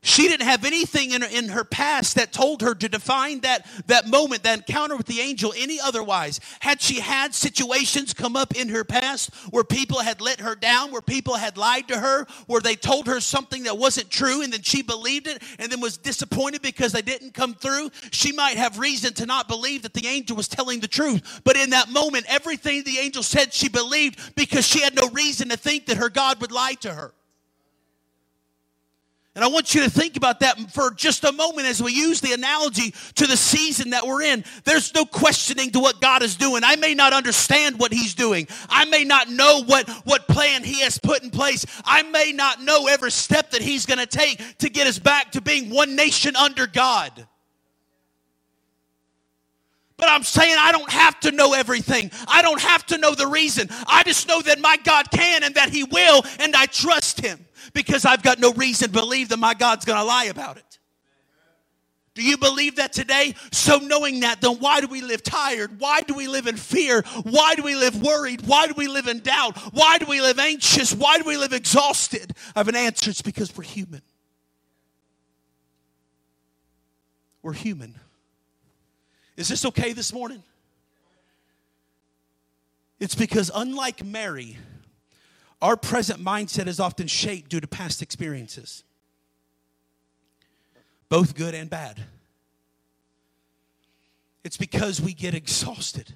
She 0.05 0.27
didn't 0.27 0.45
have 0.45 0.65
anything 0.65 1.11
in 1.11 1.21
her, 1.21 1.27
in 1.29 1.47
her 1.47 1.63
past 1.63 2.15
that 2.15 2.33
told 2.33 2.61
her 2.61 2.75
to 2.75 2.89
define 2.89 3.39
that, 3.39 3.65
that 3.87 4.05
moment, 4.05 4.43
that 4.43 4.59
encounter 4.59 4.97
with 4.97 5.05
the 5.05 5.21
angel, 5.21 5.53
any 5.57 5.79
otherwise. 5.79 6.41
Had 6.59 6.81
she 6.81 6.99
had 6.99 7.33
situations 7.33 8.13
come 8.13 8.35
up 8.35 8.53
in 8.53 8.67
her 8.67 8.83
past 8.83 9.33
where 9.49 9.63
people 9.63 9.99
had 9.99 10.19
let 10.19 10.41
her 10.41 10.55
down, 10.55 10.91
where 10.91 11.01
people 11.01 11.35
had 11.35 11.55
lied 11.55 11.87
to 11.87 11.97
her, 11.97 12.27
where 12.47 12.59
they 12.59 12.75
told 12.75 13.07
her 13.07 13.21
something 13.21 13.63
that 13.63 13.77
wasn't 13.77 14.09
true, 14.09 14.41
and 14.41 14.51
then 14.51 14.61
she 14.61 14.81
believed 14.81 15.25
it 15.25 15.41
and 15.57 15.71
then 15.71 15.79
was 15.79 15.97
disappointed 15.97 16.61
because 16.61 16.91
they 16.91 17.01
didn't 17.01 17.33
come 17.33 17.53
through, 17.53 17.89
she 18.11 18.33
might 18.33 18.57
have 18.57 18.79
reason 18.79 19.13
to 19.13 19.25
not 19.25 19.47
believe 19.47 19.83
that 19.83 19.93
the 19.93 20.07
angel 20.07 20.35
was 20.35 20.49
telling 20.49 20.81
the 20.81 20.87
truth. 20.89 21.41
But 21.45 21.55
in 21.55 21.69
that 21.69 21.89
moment, 21.89 22.25
everything 22.27 22.83
the 22.83 22.99
angel 22.99 23.23
said 23.23 23.53
she 23.53 23.69
believed 23.69 24.35
because 24.35 24.67
she 24.67 24.81
had 24.81 24.95
no 24.95 25.07
reason 25.11 25.47
to 25.47 25.55
think 25.57 25.85
that 25.85 25.95
her 25.95 26.09
God 26.09 26.41
would 26.41 26.51
lie 26.51 26.73
to 26.81 26.93
her. 26.93 27.13
And 29.35 29.43
I 29.43 29.47
want 29.47 29.73
you 29.73 29.81
to 29.81 29.89
think 29.89 30.15
about 30.15 30.41
that 30.41 30.71
for 30.71 30.91
just 30.91 31.23
a 31.23 31.31
moment 31.31 31.67
as 31.67 31.81
we 31.81 31.91
use 31.91 32.21
the 32.21 32.33
analogy 32.33 32.93
to 33.15 33.25
the 33.25 33.35
season 33.35 33.89
that 33.89 34.05
we're 34.05 34.21
in. 34.21 34.45
There's 34.63 34.93
no 34.93 35.05
questioning 35.05 35.71
to 35.71 35.79
what 35.79 35.99
God 35.99 36.21
is 36.21 36.35
doing. 36.35 36.63
I 36.63 36.75
may 36.75 36.93
not 36.93 37.13
understand 37.13 37.79
what 37.79 37.91
He's 37.91 38.13
doing. 38.13 38.47
I 38.69 38.85
may 38.85 39.03
not 39.03 39.29
know 39.29 39.63
what, 39.63 39.89
what 40.05 40.27
plan 40.27 40.63
He 40.63 40.81
has 40.81 40.99
put 40.99 41.23
in 41.23 41.31
place. 41.31 41.65
I 41.83 42.03
may 42.03 42.31
not 42.31 42.61
know 42.61 42.85
every 42.85 43.09
step 43.09 43.49
that 43.51 43.61
He's 43.63 43.87
going 43.87 43.97
to 43.99 44.05
take 44.05 44.59
to 44.59 44.69
get 44.69 44.85
us 44.85 44.99
back 44.99 45.31
to 45.31 45.41
being 45.41 45.71
one 45.71 45.95
nation 45.95 46.35
under 46.35 46.67
God. 46.67 47.27
But 50.03 50.11
I'm 50.11 50.23
saying 50.23 50.57
I 50.59 50.73
don't 50.73 50.91
have 50.91 51.17
to 51.21 51.31
know 51.31 51.53
everything. 51.53 52.11
I 52.27 52.41
don't 52.41 52.59
have 52.59 52.85
to 52.87 52.97
know 52.97 53.15
the 53.15 53.25
reason. 53.25 53.69
I 53.87 54.03
just 54.03 54.27
know 54.27 54.41
that 54.41 54.59
my 54.59 54.75
God 54.83 55.09
can 55.09 55.45
and 55.45 55.55
that 55.55 55.69
He 55.69 55.85
will, 55.85 56.25
and 56.39 56.53
I 56.57 56.65
trust 56.65 57.21
Him 57.21 57.39
because 57.71 58.03
I've 58.03 58.21
got 58.21 58.37
no 58.37 58.51
reason 58.51 58.89
to 58.89 58.93
believe 58.93 59.29
that 59.29 59.39
my 59.39 59.53
God's 59.53 59.85
going 59.85 59.97
to 59.97 60.03
lie 60.03 60.25
about 60.25 60.57
it. 60.57 60.77
Do 62.15 62.21
you 62.21 62.35
believe 62.35 62.75
that 62.75 62.91
today? 62.91 63.33
So, 63.53 63.77
knowing 63.77 64.19
that, 64.19 64.41
then 64.41 64.57
why 64.57 64.81
do 64.81 64.87
we 64.87 64.99
live 64.99 65.23
tired? 65.23 65.79
Why 65.79 66.01
do 66.01 66.13
we 66.13 66.27
live 66.27 66.47
in 66.47 66.57
fear? 66.57 67.05
Why 67.23 67.55
do 67.55 67.63
we 67.63 67.77
live 67.77 68.01
worried? 68.01 68.45
Why 68.45 68.67
do 68.67 68.73
we 68.75 68.89
live 68.89 69.07
in 69.07 69.21
doubt? 69.21 69.57
Why 69.73 69.99
do 69.99 70.05
we 70.05 70.19
live 70.19 70.37
anxious? 70.37 70.93
Why 70.93 71.17
do 71.17 71.23
we 71.23 71.37
live 71.37 71.53
exhausted? 71.53 72.33
I 72.57 72.59
have 72.59 72.67
an 72.67 72.75
answer 72.75 73.09
it's 73.09 73.21
because 73.21 73.55
we're 73.55 73.63
human. 73.63 74.01
We're 77.41 77.53
human. 77.53 78.01
Is 79.35 79.47
this 79.47 79.65
okay 79.65 79.93
this 79.93 80.13
morning? 80.13 80.43
It's 82.99 83.15
because, 83.15 83.51
unlike 83.53 84.03
Mary, 84.03 84.57
our 85.61 85.75
present 85.75 86.23
mindset 86.23 86.67
is 86.67 86.79
often 86.79 87.07
shaped 87.07 87.49
due 87.49 87.59
to 87.59 87.67
past 87.67 88.01
experiences, 88.01 88.83
both 91.09 91.35
good 91.35 91.55
and 91.55 91.69
bad. 91.69 92.01
It's 94.43 94.57
because 94.57 95.01
we 95.01 95.13
get 95.13 95.33
exhausted. 95.33 96.13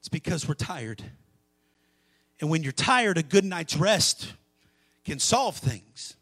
It's 0.00 0.08
because 0.08 0.48
we're 0.48 0.54
tired. 0.54 1.02
And 2.40 2.50
when 2.50 2.62
you're 2.62 2.72
tired, 2.72 3.18
a 3.18 3.22
good 3.22 3.44
night's 3.44 3.76
rest 3.76 4.32
can 5.04 5.18
solve 5.18 5.56
things. 5.56 6.16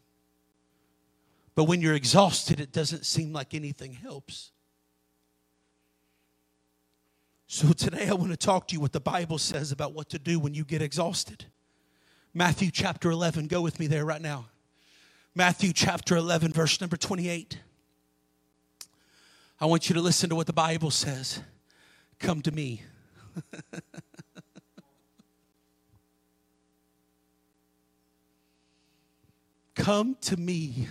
But 1.55 1.63
when 1.65 1.81
you're 1.81 1.93
exhausted, 1.93 2.59
it 2.59 2.71
doesn't 2.71 3.05
seem 3.05 3.31
like 3.31 3.53
anything 3.53 3.93
helps. 3.93 4.51
So 7.47 7.71
today 7.73 8.07
I 8.09 8.13
want 8.13 8.31
to 8.31 8.37
talk 8.37 8.67
to 8.69 8.73
you 8.73 8.79
what 8.79 8.91
the 8.91 8.99
Bible 8.99 9.37
says 9.37 9.71
about 9.71 9.93
what 9.93 10.09
to 10.09 10.17
do 10.19 10.39
when 10.39 10.55
you 10.55 10.63
get 10.65 10.81
exhausted. 10.81 11.45
Matthew 12.33 12.71
chapter 12.71 13.11
11, 13.11 13.47
go 13.47 13.61
with 13.61 13.79
me 13.79 13.85
there 13.87 14.03
right 14.03 14.21
now. 14.21 14.47
Matthew 15.35 15.71
chapter 15.71 16.15
11, 16.15 16.53
verse 16.53 16.81
number 16.81 16.97
28. 16.97 17.59
I 19.61 19.65
want 19.67 19.89
you 19.89 19.95
to 19.95 20.01
listen 20.01 20.29
to 20.29 20.35
what 20.35 20.47
the 20.47 20.53
Bible 20.53 20.89
says. 20.91 21.41
Come 22.19 22.41
to 22.41 22.51
me. 22.51 22.81
Come 29.75 30.17
to 30.21 30.35
me, 30.35 30.87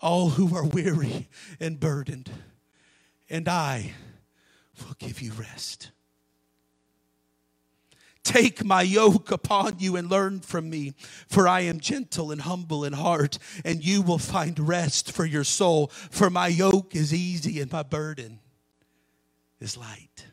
all 0.00 0.28
who 0.30 0.54
are 0.54 0.64
weary 0.64 1.28
and 1.58 1.80
burdened, 1.80 2.30
and 3.30 3.48
I 3.48 3.94
will 4.78 4.96
give 4.98 5.20
you 5.20 5.32
rest. 5.32 5.90
Take 8.22 8.64
my 8.64 8.80
yoke 8.80 9.30
upon 9.30 9.78
you 9.78 9.96
and 9.96 10.10
learn 10.10 10.40
from 10.40 10.70
me, 10.70 10.94
for 11.28 11.46
I 11.46 11.60
am 11.60 11.78
gentle 11.78 12.30
and 12.30 12.40
humble 12.40 12.82
in 12.82 12.94
heart, 12.94 13.38
and 13.66 13.84
you 13.84 14.00
will 14.00 14.18
find 14.18 14.58
rest 14.58 15.12
for 15.12 15.26
your 15.26 15.44
soul. 15.44 15.88
For 15.88 16.30
my 16.30 16.48
yoke 16.48 16.96
is 16.96 17.12
easy 17.12 17.60
and 17.60 17.70
my 17.70 17.82
burden 17.82 18.40
is 19.60 19.76
light. 19.76 20.26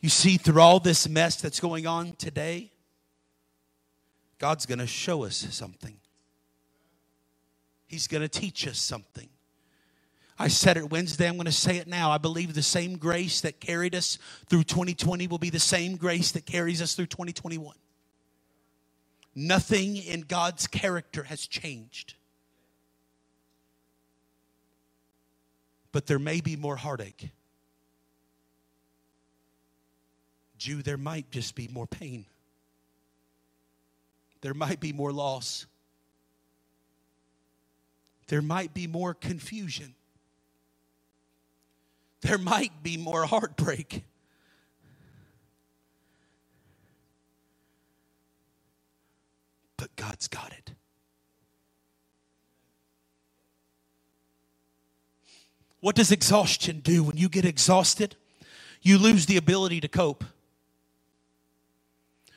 You 0.00 0.08
see, 0.08 0.38
through 0.38 0.60
all 0.60 0.80
this 0.80 1.08
mess 1.08 1.36
that's 1.36 1.60
going 1.60 1.86
on 1.86 2.12
today, 2.12 2.72
God's 4.38 4.66
going 4.66 4.78
to 4.78 4.86
show 4.86 5.24
us 5.24 5.36
something. 5.36 5.96
He's 7.86 8.06
going 8.06 8.22
to 8.22 8.28
teach 8.28 8.66
us 8.66 8.78
something. 8.78 9.28
I 10.38 10.48
said 10.48 10.76
it 10.76 10.90
Wednesday, 10.90 11.28
I'm 11.28 11.34
going 11.34 11.46
to 11.46 11.52
say 11.52 11.76
it 11.76 11.86
now. 11.86 12.10
I 12.10 12.18
believe 12.18 12.54
the 12.54 12.62
same 12.62 12.98
grace 12.98 13.40
that 13.42 13.60
carried 13.60 13.94
us 13.94 14.18
through 14.48 14.64
2020 14.64 15.28
will 15.28 15.38
be 15.38 15.50
the 15.50 15.60
same 15.60 15.96
grace 15.96 16.32
that 16.32 16.44
carries 16.44 16.82
us 16.82 16.94
through 16.94 17.06
2021. 17.06 17.76
Nothing 19.36 19.96
in 19.96 20.22
God's 20.22 20.66
character 20.66 21.22
has 21.24 21.46
changed. 21.46 22.14
But 25.92 26.06
there 26.06 26.18
may 26.18 26.40
be 26.40 26.56
more 26.56 26.76
heartache. 26.76 27.30
Jew, 30.58 30.82
there 30.82 30.96
might 30.96 31.30
just 31.30 31.54
be 31.54 31.68
more 31.68 31.86
pain. 31.86 32.26
There 34.40 34.54
might 34.54 34.80
be 34.80 34.92
more 34.92 35.12
loss. 35.12 35.66
There 38.26 38.42
might 38.42 38.74
be 38.74 38.88
more 38.88 39.14
confusion 39.14 39.94
there 42.24 42.38
might 42.38 42.82
be 42.82 42.96
more 42.96 43.26
heartbreak. 43.26 44.02
But 49.76 49.94
God's 49.94 50.26
got 50.26 50.50
it. 50.52 50.72
What 55.80 55.94
does 55.94 56.10
exhaustion 56.10 56.80
do? 56.80 57.02
When 57.02 57.18
you 57.18 57.28
get 57.28 57.44
exhausted, 57.44 58.16
you 58.80 58.96
lose 58.96 59.26
the 59.26 59.36
ability 59.36 59.82
to 59.82 59.88
cope. 59.88 60.24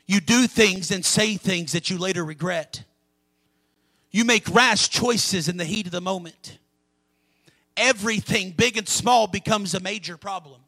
You 0.06 0.20
do 0.20 0.48
things 0.48 0.92
and 0.92 1.06
say 1.06 1.38
things 1.38 1.72
that 1.72 1.90
you 1.90 1.98
later 1.98 2.26
regret. 2.26 2.84
You 4.12 4.26
make 4.26 4.54
rash 4.54 4.90
choices 4.90 5.48
in 5.48 5.56
the 5.56 5.64
heat 5.64 5.86
of 5.86 5.94
the 5.94 6.02
moment 6.02 6.60
everything, 7.78 8.52
big 8.52 8.78
and 8.78 8.88
small, 8.88 9.28
becomes 9.28 9.74
a 9.74 9.80
major 9.80 10.18
problem. 10.18 10.62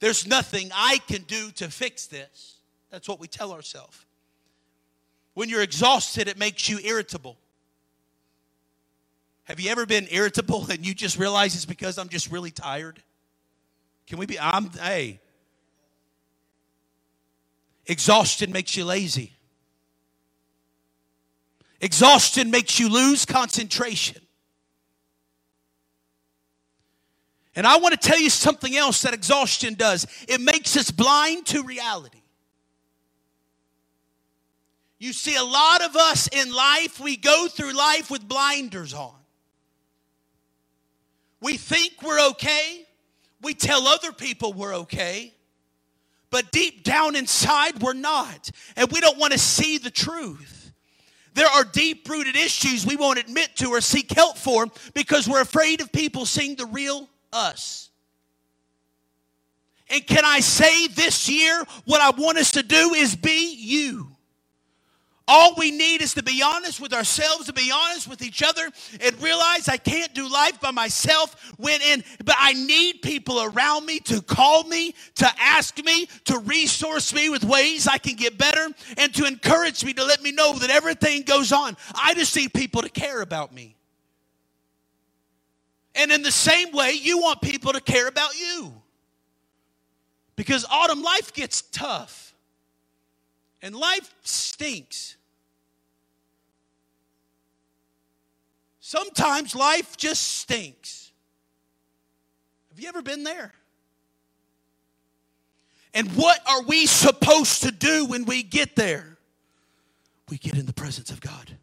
There's 0.00 0.26
nothing 0.26 0.70
I 0.74 0.98
can 1.08 1.22
do 1.22 1.50
to 1.52 1.70
fix 1.70 2.06
this. 2.06 2.58
That's 2.90 3.08
what 3.08 3.20
we 3.20 3.26
tell 3.26 3.52
ourselves. 3.52 4.04
When 5.34 5.48
you're 5.48 5.62
exhausted, 5.62 6.28
it 6.28 6.38
makes 6.38 6.68
you 6.68 6.78
irritable. 6.78 7.36
Have 9.44 9.60
you 9.60 9.70
ever 9.70 9.86
been 9.86 10.06
irritable 10.10 10.66
and 10.70 10.84
you 10.84 10.94
just 10.94 11.18
realize 11.18 11.54
it's 11.54 11.64
because 11.64 11.98
I'm 11.98 12.08
just 12.08 12.30
really 12.30 12.50
tired? 12.50 13.02
Can 14.06 14.18
we 14.18 14.26
be, 14.26 14.38
I'm, 14.38 14.70
hey. 14.70 15.20
Exhaustion 17.86 18.52
makes 18.52 18.76
you 18.76 18.84
lazy. 18.84 19.32
Exhaustion 21.80 22.50
makes 22.50 22.78
you 22.78 22.88
lose 22.88 23.24
concentration. 23.26 24.23
And 27.56 27.66
I 27.66 27.76
want 27.78 28.00
to 28.00 28.08
tell 28.08 28.18
you 28.18 28.30
something 28.30 28.76
else 28.76 29.02
that 29.02 29.14
exhaustion 29.14 29.74
does 29.74 30.06
it 30.28 30.40
makes 30.40 30.76
us 30.76 30.90
blind 30.90 31.46
to 31.46 31.62
reality. 31.62 32.22
You 34.98 35.12
see, 35.12 35.36
a 35.36 35.44
lot 35.44 35.82
of 35.82 35.96
us 35.96 36.28
in 36.28 36.52
life, 36.52 36.98
we 36.98 37.16
go 37.16 37.46
through 37.48 37.72
life 37.72 38.10
with 38.10 38.26
blinders 38.26 38.94
on. 38.94 39.14
We 41.40 41.58
think 41.58 42.02
we're 42.02 42.28
okay, 42.30 42.86
we 43.42 43.52
tell 43.52 43.86
other 43.86 44.12
people 44.12 44.54
we're 44.54 44.76
okay, 44.76 45.34
but 46.30 46.50
deep 46.52 46.84
down 46.84 47.16
inside, 47.16 47.82
we're 47.82 47.92
not. 47.92 48.50
And 48.76 48.90
we 48.90 49.00
don't 49.00 49.18
want 49.18 49.34
to 49.34 49.38
see 49.38 49.76
the 49.76 49.90
truth. 49.90 50.72
There 51.34 51.48
are 51.48 51.64
deep 51.64 52.08
rooted 52.08 52.34
issues 52.34 52.86
we 52.86 52.96
won't 52.96 53.18
admit 53.18 53.56
to 53.56 53.68
or 53.68 53.80
seek 53.80 54.10
help 54.12 54.38
for 54.38 54.68
because 54.94 55.28
we're 55.28 55.42
afraid 55.42 55.80
of 55.80 55.92
people 55.92 56.24
seeing 56.24 56.56
the 56.56 56.66
real 56.66 57.08
us. 57.34 57.90
And 59.90 60.06
can 60.06 60.24
I 60.24 60.40
say 60.40 60.88
this 60.88 61.28
year, 61.28 61.62
what 61.84 62.00
I 62.00 62.10
want 62.10 62.38
us 62.38 62.52
to 62.52 62.62
do 62.62 62.94
is 62.94 63.14
be 63.14 63.54
you. 63.54 64.08
All 65.26 65.54
we 65.56 65.70
need 65.70 66.02
is 66.02 66.12
to 66.14 66.22
be 66.22 66.42
honest 66.42 66.80
with 66.80 66.92
ourselves, 66.92 67.46
to 67.46 67.54
be 67.54 67.72
honest 67.72 68.08
with 68.08 68.20
each 68.20 68.42
other, 68.42 68.70
and 69.00 69.22
realize 69.22 69.68
I 69.68 69.78
can't 69.78 70.12
do 70.12 70.30
life 70.30 70.60
by 70.60 70.70
myself. 70.70 71.54
When 71.56 71.80
in, 71.80 72.04
but 72.24 72.34
I 72.38 72.52
need 72.52 73.00
people 73.00 73.42
around 73.42 73.86
me 73.86 74.00
to 74.00 74.20
call 74.20 74.64
me, 74.64 74.94
to 75.16 75.30
ask 75.40 75.82
me, 75.82 76.08
to 76.26 76.38
resource 76.40 77.14
me 77.14 77.30
with 77.30 77.42
ways 77.42 77.88
I 77.88 77.96
can 77.96 78.16
get 78.16 78.36
better, 78.36 78.68
and 78.98 79.14
to 79.14 79.24
encourage 79.24 79.82
me 79.82 79.94
to 79.94 80.04
let 80.04 80.22
me 80.22 80.30
know 80.30 80.58
that 80.58 80.68
everything 80.68 81.22
goes 81.22 81.52
on. 81.52 81.74
I 81.94 82.12
just 82.12 82.36
need 82.36 82.52
people 82.52 82.82
to 82.82 82.90
care 82.90 83.22
about 83.22 83.54
me. 83.54 83.73
And 85.94 86.10
in 86.10 86.22
the 86.22 86.32
same 86.32 86.72
way, 86.72 86.92
you 86.92 87.18
want 87.18 87.40
people 87.40 87.72
to 87.72 87.80
care 87.80 88.08
about 88.08 88.38
you. 88.38 88.72
Because 90.36 90.64
autumn 90.68 91.02
life 91.02 91.32
gets 91.32 91.62
tough. 91.62 92.34
And 93.62 93.74
life 93.74 94.12
stinks. 94.22 95.16
Sometimes 98.80 99.54
life 99.54 99.96
just 99.96 100.22
stinks. 100.22 101.12
Have 102.70 102.80
you 102.80 102.88
ever 102.88 103.02
been 103.02 103.22
there? 103.22 103.52
And 105.94 106.08
what 106.16 106.40
are 106.46 106.62
we 106.62 106.86
supposed 106.86 107.62
to 107.62 107.70
do 107.70 108.04
when 108.04 108.24
we 108.24 108.42
get 108.42 108.74
there? 108.74 109.16
We 110.28 110.38
get 110.38 110.58
in 110.58 110.66
the 110.66 110.72
presence 110.72 111.10
of 111.10 111.20
God. 111.20 111.56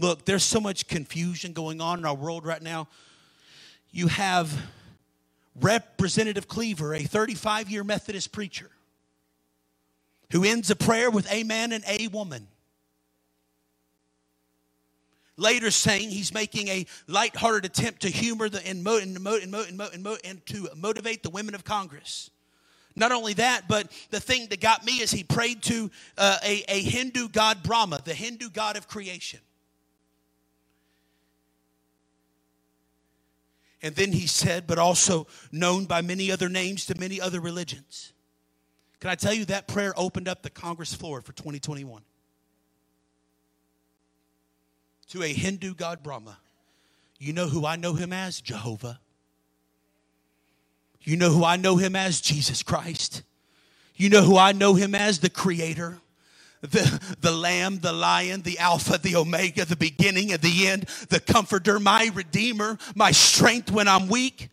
Look, 0.00 0.24
there's 0.24 0.44
so 0.44 0.60
much 0.60 0.88
confusion 0.88 1.52
going 1.52 1.80
on 1.80 1.98
in 1.98 2.06
our 2.06 2.14
world 2.14 2.46
right 2.46 2.62
now. 2.62 2.88
You 3.90 4.06
have 4.06 4.50
Representative 5.60 6.48
Cleaver, 6.48 6.94
a 6.94 7.02
35 7.02 7.70
year 7.70 7.84
Methodist 7.84 8.32
preacher, 8.32 8.70
who 10.32 10.42
ends 10.42 10.70
a 10.70 10.76
prayer 10.76 11.10
with 11.10 11.30
Amen 11.30 11.72
and 11.72 11.84
A 11.86 12.08
woman. 12.08 12.48
Later, 15.36 15.70
saying 15.70 16.10
he's 16.10 16.32
making 16.32 16.68
a 16.68 16.86
lighthearted 17.06 17.64
attempt 17.64 18.02
to 18.02 18.08
humor 18.08 18.48
the, 18.48 18.66
and, 18.66 18.82
mo, 18.82 18.98
and, 18.98 19.18
mo, 19.20 19.38
and, 19.40 19.50
mo, 19.50 19.64
and, 19.66 19.76
mo, 19.76 19.88
and, 19.92 20.02
mo, 20.02 20.16
and 20.24 20.44
to 20.46 20.68
motivate 20.76 21.22
the 21.22 21.30
women 21.30 21.54
of 21.54 21.64
Congress. 21.64 22.30
Not 22.96 23.12
only 23.12 23.34
that, 23.34 23.68
but 23.68 23.90
the 24.10 24.20
thing 24.20 24.48
that 24.48 24.60
got 24.60 24.84
me 24.84 25.00
is 25.00 25.10
he 25.10 25.24
prayed 25.24 25.62
to 25.64 25.90
uh, 26.18 26.38
a, 26.42 26.64
a 26.68 26.82
Hindu 26.82 27.28
god 27.28 27.62
Brahma, 27.62 28.00
the 28.04 28.14
Hindu 28.14 28.50
god 28.50 28.76
of 28.76 28.88
creation. 28.88 29.40
And 33.82 33.94
then 33.94 34.12
he 34.12 34.26
said, 34.26 34.66
but 34.66 34.78
also 34.78 35.26
known 35.50 35.86
by 35.86 36.02
many 36.02 36.30
other 36.30 36.48
names 36.48 36.86
to 36.86 36.98
many 36.98 37.20
other 37.20 37.40
religions. 37.40 38.12
Can 39.00 39.08
I 39.08 39.14
tell 39.14 39.32
you 39.32 39.46
that 39.46 39.66
prayer 39.66 39.94
opened 39.96 40.28
up 40.28 40.42
the 40.42 40.50
Congress 40.50 40.92
floor 40.92 41.22
for 41.22 41.32
2021? 41.32 42.02
To 45.08 45.22
a 45.22 45.28
Hindu 45.28 45.74
god 45.74 46.02
Brahma. 46.02 46.38
You 47.18 47.32
know 47.32 47.48
who 47.48 47.66
I 47.66 47.76
know 47.76 47.94
him 47.94 48.12
as? 48.12 48.40
Jehovah. 48.40 49.00
You 51.02 51.16
know 51.16 51.30
who 51.30 51.44
I 51.44 51.56
know 51.56 51.76
him 51.76 51.96
as? 51.96 52.20
Jesus 52.20 52.62
Christ. 52.62 53.22
You 53.96 54.10
know 54.10 54.22
who 54.22 54.36
I 54.36 54.52
know 54.52 54.74
him 54.74 54.94
as? 54.94 55.18
The 55.18 55.30
Creator 55.30 55.98
the, 56.60 57.16
the 57.20 57.32
Lamb, 57.32 57.78
the 57.78 57.92
Lion, 57.92 58.42
the 58.42 58.58
Alpha, 58.58 58.98
the 58.98 59.16
Omega, 59.16 59.64
the 59.64 59.76
beginning 59.76 60.32
and 60.32 60.42
the 60.42 60.66
end, 60.66 60.84
the 61.08 61.20
Comforter, 61.20 61.80
my 61.80 62.10
Redeemer, 62.12 62.78
my 62.94 63.10
strength 63.12 63.70
when 63.70 63.88
I'm 63.88 64.08
weak, 64.08 64.50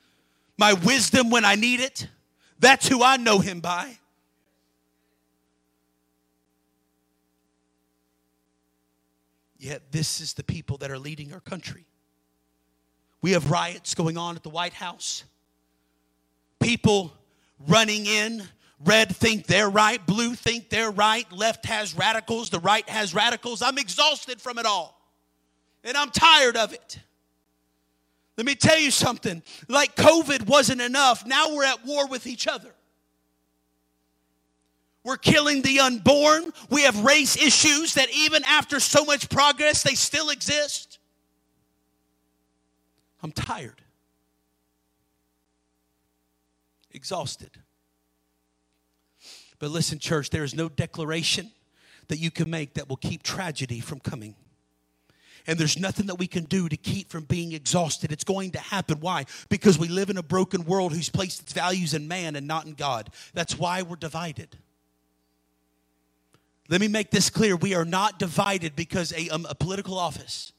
my 0.58 0.74
wisdom 0.74 1.30
when 1.30 1.44
I 1.44 1.56
need 1.56 1.80
it. 1.80 2.08
That's 2.60 2.88
who 2.88 3.04
I 3.04 3.18
know 3.18 3.40
him 3.40 3.60
by. 3.60 3.98
Yet, 9.60 9.92
this 9.92 10.22
is 10.22 10.34
the 10.34 10.44
people 10.44 10.77
that 10.77 10.92
are 10.92 11.00
leading 11.00 11.34
our 11.34 11.40
country. 11.40 11.86
We 13.22 13.31
have 13.31 13.51
riots 13.51 13.96
going 13.96 14.18
on 14.18 14.36
at 14.36 14.44
the 14.44 14.50
White 14.50 14.74
House, 14.74 15.24
people 16.60 17.12
running 17.68 18.05
in 18.05 18.48
Red 18.85 19.16
think 19.16 19.48
they're 19.48 19.70
right, 19.70 20.05
blue 20.05 20.35
think 20.35 20.70
they're 20.70 20.92
right, 20.92 21.29
left 21.31 21.66
has 21.66 21.96
radicals, 21.96 22.50
the 22.50 22.59
right 22.59 22.87
has 22.87 23.13
radicals. 23.13 23.61
I'm 23.61 23.77
exhausted 23.77 24.40
from 24.40 24.59
it 24.59 24.66
all. 24.66 25.01
And 25.83 25.98
I'm 25.98 26.11
tired 26.11 26.57
of 26.57 26.74
it. 26.74 27.00
Let 28.37 28.46
me 28.46 28.53
tell 28.53 28.77
you 28.77 28.92
something. 28.92 29.42
Like 29.68 29.96
COVID 29.96 30.46
wasn't 30.46 30.81
enough, 30.81 31.25
now 31.25 31.55
we're 31.55 31.66
at 31.66 31.85
war 31.85 32.07
with 32.07 32.27
each 32.27 32.48
other. 32.48 32.72
We're 35.03 35.18
killing 35.18 35.61
the 35.61 35.79
unborn. 35.79 36.51
We 36.70 36.83
have 36.83 37.00
race 37.03 37.37
issues 37.37 37.94
that 37.94 38.09
even 38.13 38.44
after 38.44 38.79
so 38.81 39.05
much 39.05 39.29
progress, 39.29 39.81
they 39.81 39.96
still 39.96 40.29
exist. 40.29 41.00
I'm 43.24 43.31
tired, 43.31 43.81
exhausted. 46.92 47.51
But 49.59 49.72
listen, 49.72 50.00
church, 50.00 50.29
there 50.29 50.43
is 50.43 50.55
no 50.55 50.70
declaration 50.70 51.51
that 52.07 52.17
you 52.17 52.31
can 52.31 52.50
make 52.50 52.75
that 52.75 52.87
will 52.89 52.98
keep 52.98 53.24
tragedy 53.24 53.79
from 53.79 54.00
coming. 54.00 54.35
And 55.46 55.57
there's 55.57 55.79
nothing 55.79 56.07
that 56.07 56.15
we 56.15 56.27
can 56.27 56.43
do 56.43 56.67
to 56.67 56.75
keep 56.75 57.09
from 57.09 57.24
being 57.24 57.53
exhausted. 57.53 58.11
It's 58.11 58.25
going 58.25 58.51
to 58.51 58.59
happen. 58.59 59.00
Why? 59.00 59.25
Because 59.48 59.79
we 59.79 59.87
live 59.87 60.09
in 60.09 60.17
a 60.17 60.24
broken 60.24 60.65
world 60.65 60.93
who's 60.93 61.09
placed 61.09 61.41
its 61.41 61.53
values 61.53 61.93
in 61.93 62.07
man 62.07 62.35
and 62.35 62.48
not 62.48 62.65
in 62.65 62.74
God. 62.74 63.09
That's 63.33 63.57
why 63.57 63.81
we're 63.81 63.96
divided. 63.96 64.57
Let 66.70 66.81
me 66.81 66.89
make 66.89 67.11
this 67.11 67.29
clear. 67.29 67.55
We 67.55 67.75
are 67.75 67.85
not 67.85 68.20
divided 68.20 68.75
because 68.75 69.13
a, 69.13 69.29
um, 69.29 69.48
a 69.50 69.55
political 69.55 69.98
office. 69.98 70.51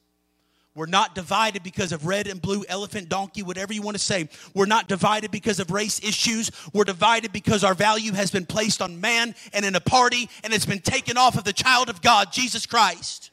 We're 0.75 0.85
not 0.85 1.15
divided 1.15 1.63
because 1.63 1.91
of 1.91 2.05
red 2.05 2.27
and 2.27 2.41
blue, 2.41 2.63
elephant, 2.69 3.09
donkey, 3.09 3.41
whatever 3.41 3.73
you 3.73 3.81
want 3.81 3.97
to 3.97 4.03
say. 4.03 4.29
We're 4.53 4.67
not 4.67 4.87
divided 4.87 5.31
because 5.31 5.59
of 5.59 5.71
race 5.71 5.99
issues. 6.03 6.51
We're 6.73 6.83
divided 6.83 7.33
because 7.33 7.63
our 7.63 7.73
value 7.73 8.13
has 8.13 8.31
been 8.31 8.45
placed 8.45 8.81
on 8.81 9.01
man 9.01 9.35
and 9.51 9.65
in 9.65 9.75
a 9.75 9.81
party 9.81 10.29
and 10.43 10.53
it's 10.53 10.65
been 10.65 10.79
taken 10.79 11.17
off 11.17 11.37
of 11.37 11.43
the 11.43 11.53
child 11.53 11.89
of 11.89 12.01
God, 12.01 12.31
Jesus 12.31 12.65
Christ. 12.65 13.31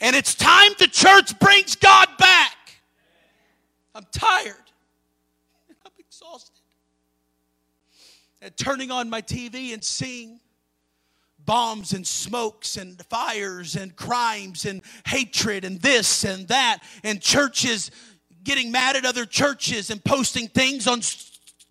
And 0.00 0.16
it's 0.16 0.34
time 0.34 0.72
the 0.78 0.88
church 0.88 1.38
brings 1.38 1.76
God 1.76 2.08
back. 2.18 2.56
I'm 3.94 4.06
tired. 4.10 4.54
I'm 5.86 5.92
exhausted. 5.98 6.60
And 8.40 8.56
turning 8.56 8.90
on 8.90 9.08
my 9.08 9.22
TV 9.22 9.72
and 9.72 9.82
seeing 9.82 10.40
bombs 11.44 11.92
and 11.92 12.06
smokes 12.06 12.76
and 12.76 13.04
fires 13.06 13.76
and 13.76 13.96
crimes 13.96 14.64
and 14.64 14.82
hatred 15.06 15.64
and 15.64 15.80
this 15.80 16.24
and 16.24 16.48
that 16.48 16.78
and 17.02 17.20
churches 17.20 17.90
getting 18.44 18.70
mad 18.70 18.96
at 18.96 19.04
other 19.04 19.24
churches 19.24 19.90
and 19.90 20.02
posting 20.04 20.48
things 20.48 20.86
on 20.86 21.00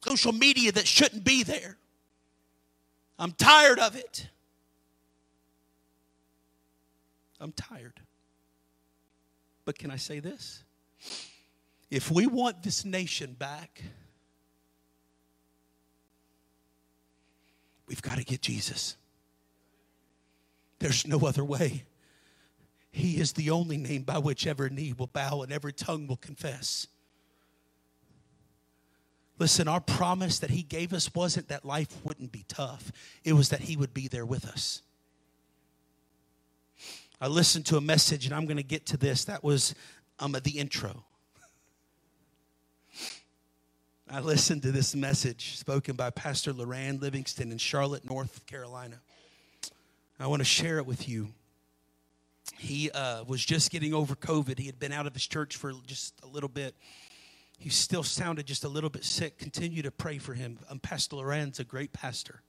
social 0.04 0.32
media 0.32 0.72
that 0.72 0.88
shouldn't 0.88 1.24
be 1.24 1.44
there. 1.44 1.78
I'm 3.20 3.32
tired 3.34 3.80
of 3.80 3.96
it. 3.96 4.28
I'm 7.40 7.52
tired. 7.52 8.00
But 9.66 9.78
can 9.78 9.92
I 9.92 9.98
say 9.98 10.20
this? 10.20 10.64
If 11.90 12.10
we 12.10 12.26
want 12.26 12.64
this 12.64 12.86
nation 12.86 13.34
back, 13.34 13.82
we've 17.88 18.02
got 18.02 18.18
to 18.18 18.24
get 18.24 18.42
Jesus. 18.42 18.96
There's 20.82 21.06
no 21.06 21.20
other 21.20 21.46
way. 21.46 21.84
He 22.92 23.20
is 23.22 23.34
the 23.34 23.52
only 23.52 23.78
name 23.78 24.02
by 24.02 24.18
which 24.18 24.48
every 24.48 24.72
knee 24.72 24.94
will 24.98 25.08
bow 25.08 25.44
and 25.44 25.54
every 25.54 25.74
tongue 25.74 26.08
will 26.08 26.18
confess. 26.18 26.88
Listen, 29.38 29.68
our 29.68 29.80
promise 29.80 30.40
that 30.40 30.50
He 30.50 30.64
gave 30.64 30.92
us 30.92 31.14
wasn't 31.14 31.50
that 31.50 31.64
life 31.64 31.96
wouldn't 32.04 32.32
be 32.32 32.46
tough, 32.48 32.92
it 33.24 33.34
was 33.34 33.50
that 33.50 33.62
He 33.62 33.78
would 33.78 33.94
be 33.94 34.08
there 34.08 34.26
with 34.26 34.48
us. 34.48 34.82
I 37.22 37.28
listened 37.28 37.68
to 37.68 37.78
a 37.78 37.82
message, 37.82 38.26
and 38.26 38.34
I'm 38.34 38.46
going 38.46 38.58
to 38.58 38.64
get 38.64 38.88
to 38.88 38.98
this. 38.98 39.26
That 39.26 39.44
was 39.44 39.76
um, 40.20 40.32
the 40.32 40.58
intro. 40.58 41.04
I 44.10 44.20
listened 44.20 44.64
to 44.64 44.72
this 44.72 44.96
message 44.96 45.58
spoken 45.58 45.96
by 45.96 46.10
Pastor 46.10 46.52
Loran 46.52 47.00
Livingston 47.00 47.52
in 47.52 47.60
Charlotte, 47.60 48.04
North 48.10 48.48
Carolina. 48.48 49.00
I 50.22 50.28
want 50.28 50.42
to 50.42 50.46
share 50.46 50.78
it 50.78 50.86
with 50.86 51.10
you. 51.10 51.30
He 52.58 52.92
uh, 52.92 53.24
was 53.24 53.44
just 53.44 53.72
getting 53.72 53.94
over 53.94 54.16
COVID. 54.16 54.60
He 54.60 54.68
had 54.68 54.78
been 54.78 54.92
out 54.92 55.08
of 55.08 55.14
his 55.14 55.26
church 55.26 55.58
for 55.58 55.74
just 55.88 56.14
a 56.24 56.28
little 56.28 56.50
bit. 56.50 56.76
He 57.58 57.70
still 57.70 58.04
sounded 58.04 58.46
just 58.46 58.64
a 58.64 58.70
little 58.70 58.90
bit 58.90 59.04
sick. 59.04 59.38
Continue 59.40 59.82
to 59.82 59.92
pray 59.92 60.20
for 60.20 60.34
him. 60.34 60.60
Um, 60.70 60.80
pastor 60.80 61.16
Loran's 61.16 61.60
a 61.60 61.64
great 61.64 61.92
pastor, 61.92 62.42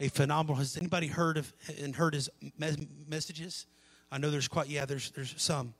a 0.00 0.08
phenomenal. 0.08 0.56
Has 0.56 0.76
anybody 0.76 1.06
heard 1.06 1.38
of 1.38 1.52
and 1.80 1.96
heard 1.96 2.14
his 2.14 2.28
me- 2.58 2.88
messages? 3.08 3.66
I 4.10 4.18
know 4.18 4.30
there's 4.30 4.48
quite 4.48 4.68
yeah. 4.68 4.84
There's 4.84 5.10
there's 5.12 5.34
some 5.38 5.74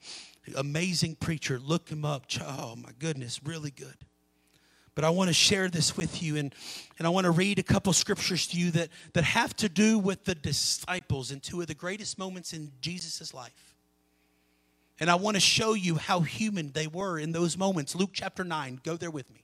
amazing 0.57 1.17
preacher. 1.17 1.59
Look 1.59 1.91
him 1.91 2.05
up. 2.05 2.25
Oh 2.41 2.75
my 2.77 2.91
goodness, 2.99 3.41
really 3.45 3.71
good. 3.71 3.97
But 4.95 5.05
I 5.05 5.11
want 5.11 5.29
to 5.29 5.35
share 5.35 5.69
this 5.69 5.97
with 5.97 6.23
you, 6.23 6.37
and, 6.37 6.55
and 6.99 7.07
I 7.07 7.11
want 7.11 7.25
to 7.25 7.31
read 7.31 7.59
a 7.59 7.63
couple 7.63 7.93
scriptures 7.93 8.47
to 8.49 8.59
you 8.59 8.71
that, 8.73 8.91
that 9.15 9.25
have 9.25 9.57
to 9.57 9.69
do 9.69 9.99
with 9.99 10.25
the 10.25 10.35
disciples 10.35 11.31
and 11.31 11.43
two 11.43 11.61
of 11.63 11.67
the 11.67 11.75
greatest 11.75 12.19
moments 12.19 12.53
in 12.53 12.73
Jesus' 12.81 13.33
life. 13.33 13.75
And 15.01 15.11
I 15.11 15.15
want 15.15 15.37
to 15.37 15.41
show 15.41 15.73
you 15.73 15.97
how 15.97 16.21
human 16.21 16.73
they 16.73 16.87
were 16.87 17.19
in 17.19 17.33
those 17.33 17.57
moments. 17.57 17.95
Luke 17.95 18.11
chapter 18.13 18.45
9, 18.45 18.81
go 18.85 18.97
there 18.97 19.11
with 19.11 19.31
me. 19.33 19.42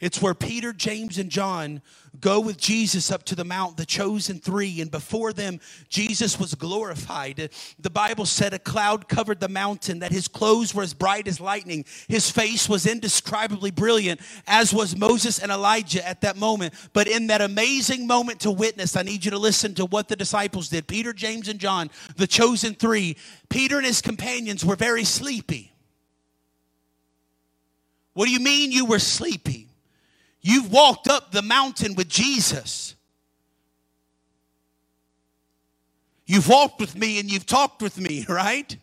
It's 0.00 0.22
where 0.22 0.34
Peter, 0.34 0.72
James, 0.72 1.18
and 1.18 1.30
John 1.30 1.82
go 2.20 2.40
with 2.40 2.56
Jesus 2.56 3.10
up 3.10 3.22
to 3.24 3.34
the 3.34 3.44
mount, 3.44 3.76
the 3.76 3.84
chosen 3.84 4.38
three, 4.38 4.80
and 4.80 4.90
before 4.90 5.32
them, 5.32 5.60
Jesus 5.88 6.40
was 6.40 6.54
glorified. 6.54 7.50
The 7.78 7.90
Bible 7.90 8.24
said 8.26 8.54
a 8.54 8.58
cloud 8.58 9.08
covered 9.08 9.40
the 9.40 9.48
mountain, 9.48 9.98
that 10.00 10.10
his 10.10 10.26
clothes 10.26 10.74
were 10.74 10.82
as 10.82 10.94
bright 10.94 11.28
as 11.28 11.40
lightning. 11.40 11.84
His 12.08 12.30
face 12.30 12.68
was 12.68 12.86
indescribably 12.86 13.70
brilliant, 13.70 14.20
as 14.46 14.72
was 14.72 14.96
Moses 14.96 15.38
and 15.38 15.52
Elijah 15.52 16.06
at 16.06 16.22
that 16.22 16.36
moment. 16.36 16.74
But 16.94 17.06
in 17.06 17.26
that 17.28 17.42
amazing 17.42 18.06
moment 18.06 18.40
to 18.40 18.50
witness, 18.50 18.96
I 18.96 19.02
need 19.02 19.24
you 19.24 19.30
to 19.32 19.38
listen 19.38 19.74
to 19.74 19.84
what 19.84 20.08
the 20.08 20.16
disciples 20.16 20.70
did 20.70 20.86
Peter, 20.86 21.12
James, 21.12 21.48
and 21.48 21.60
John, 21.60 21.90
the 22.16 22.26
chosen 22.26 22.74
three. 22.74 23.16
Peter 23.50 23.76
and 23.76 23.86
his 23.86 24.00
companions 24.00 24.64
were 24.64 24.76
very 24.76 25.04
sleepy. 25.04 25.72
What 28.14 28.26
do 28.26 28.32
you 28.32 28.40
mean 28.40 28.72
you 28.72 28.86
were 28.86 28.98
sleepy? 28.98 29.69
You've 30.42 30.72
walked 30.72 31.08
up 31.08 31.32
the 31.32 31.42
mountain 31.42 31.94
with 31.94 32.08
Jesus. 32.08 32.94
You've 36.26 36.48
walked 36.48 36.80
with 36.80 36.96
me 36.96 37.18
and 37.18 37.30
you've 37.30 37.46
talked 37.46 37.82
with 37.82 37.98
me, 37.98 38.24
right? 38.28 38.76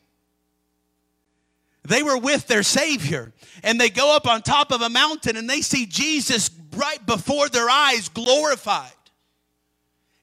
They 1.83 2.03
were 2.03 2.17
with 2.17 2.47
their 2.47 2.63
Savior 2.63 3.31
and 3.63 3.79
they 3.79 3.89
go 3.89 4.15
up 4.15 4.27
on 4.27 4.41
top 4.41 4.71
of 4.71 4.81
a 4.81 4.89
mountain 4.89 5.37
and 5.37 5.49
they 5.49 5.61
see 5.61 5.85
Jesus 5.85 6.49
right 6.75 7.03
before 7.05 7.47
their 7.47 7.69
eyes 7.69 8.09
glorified. 8.09 8.91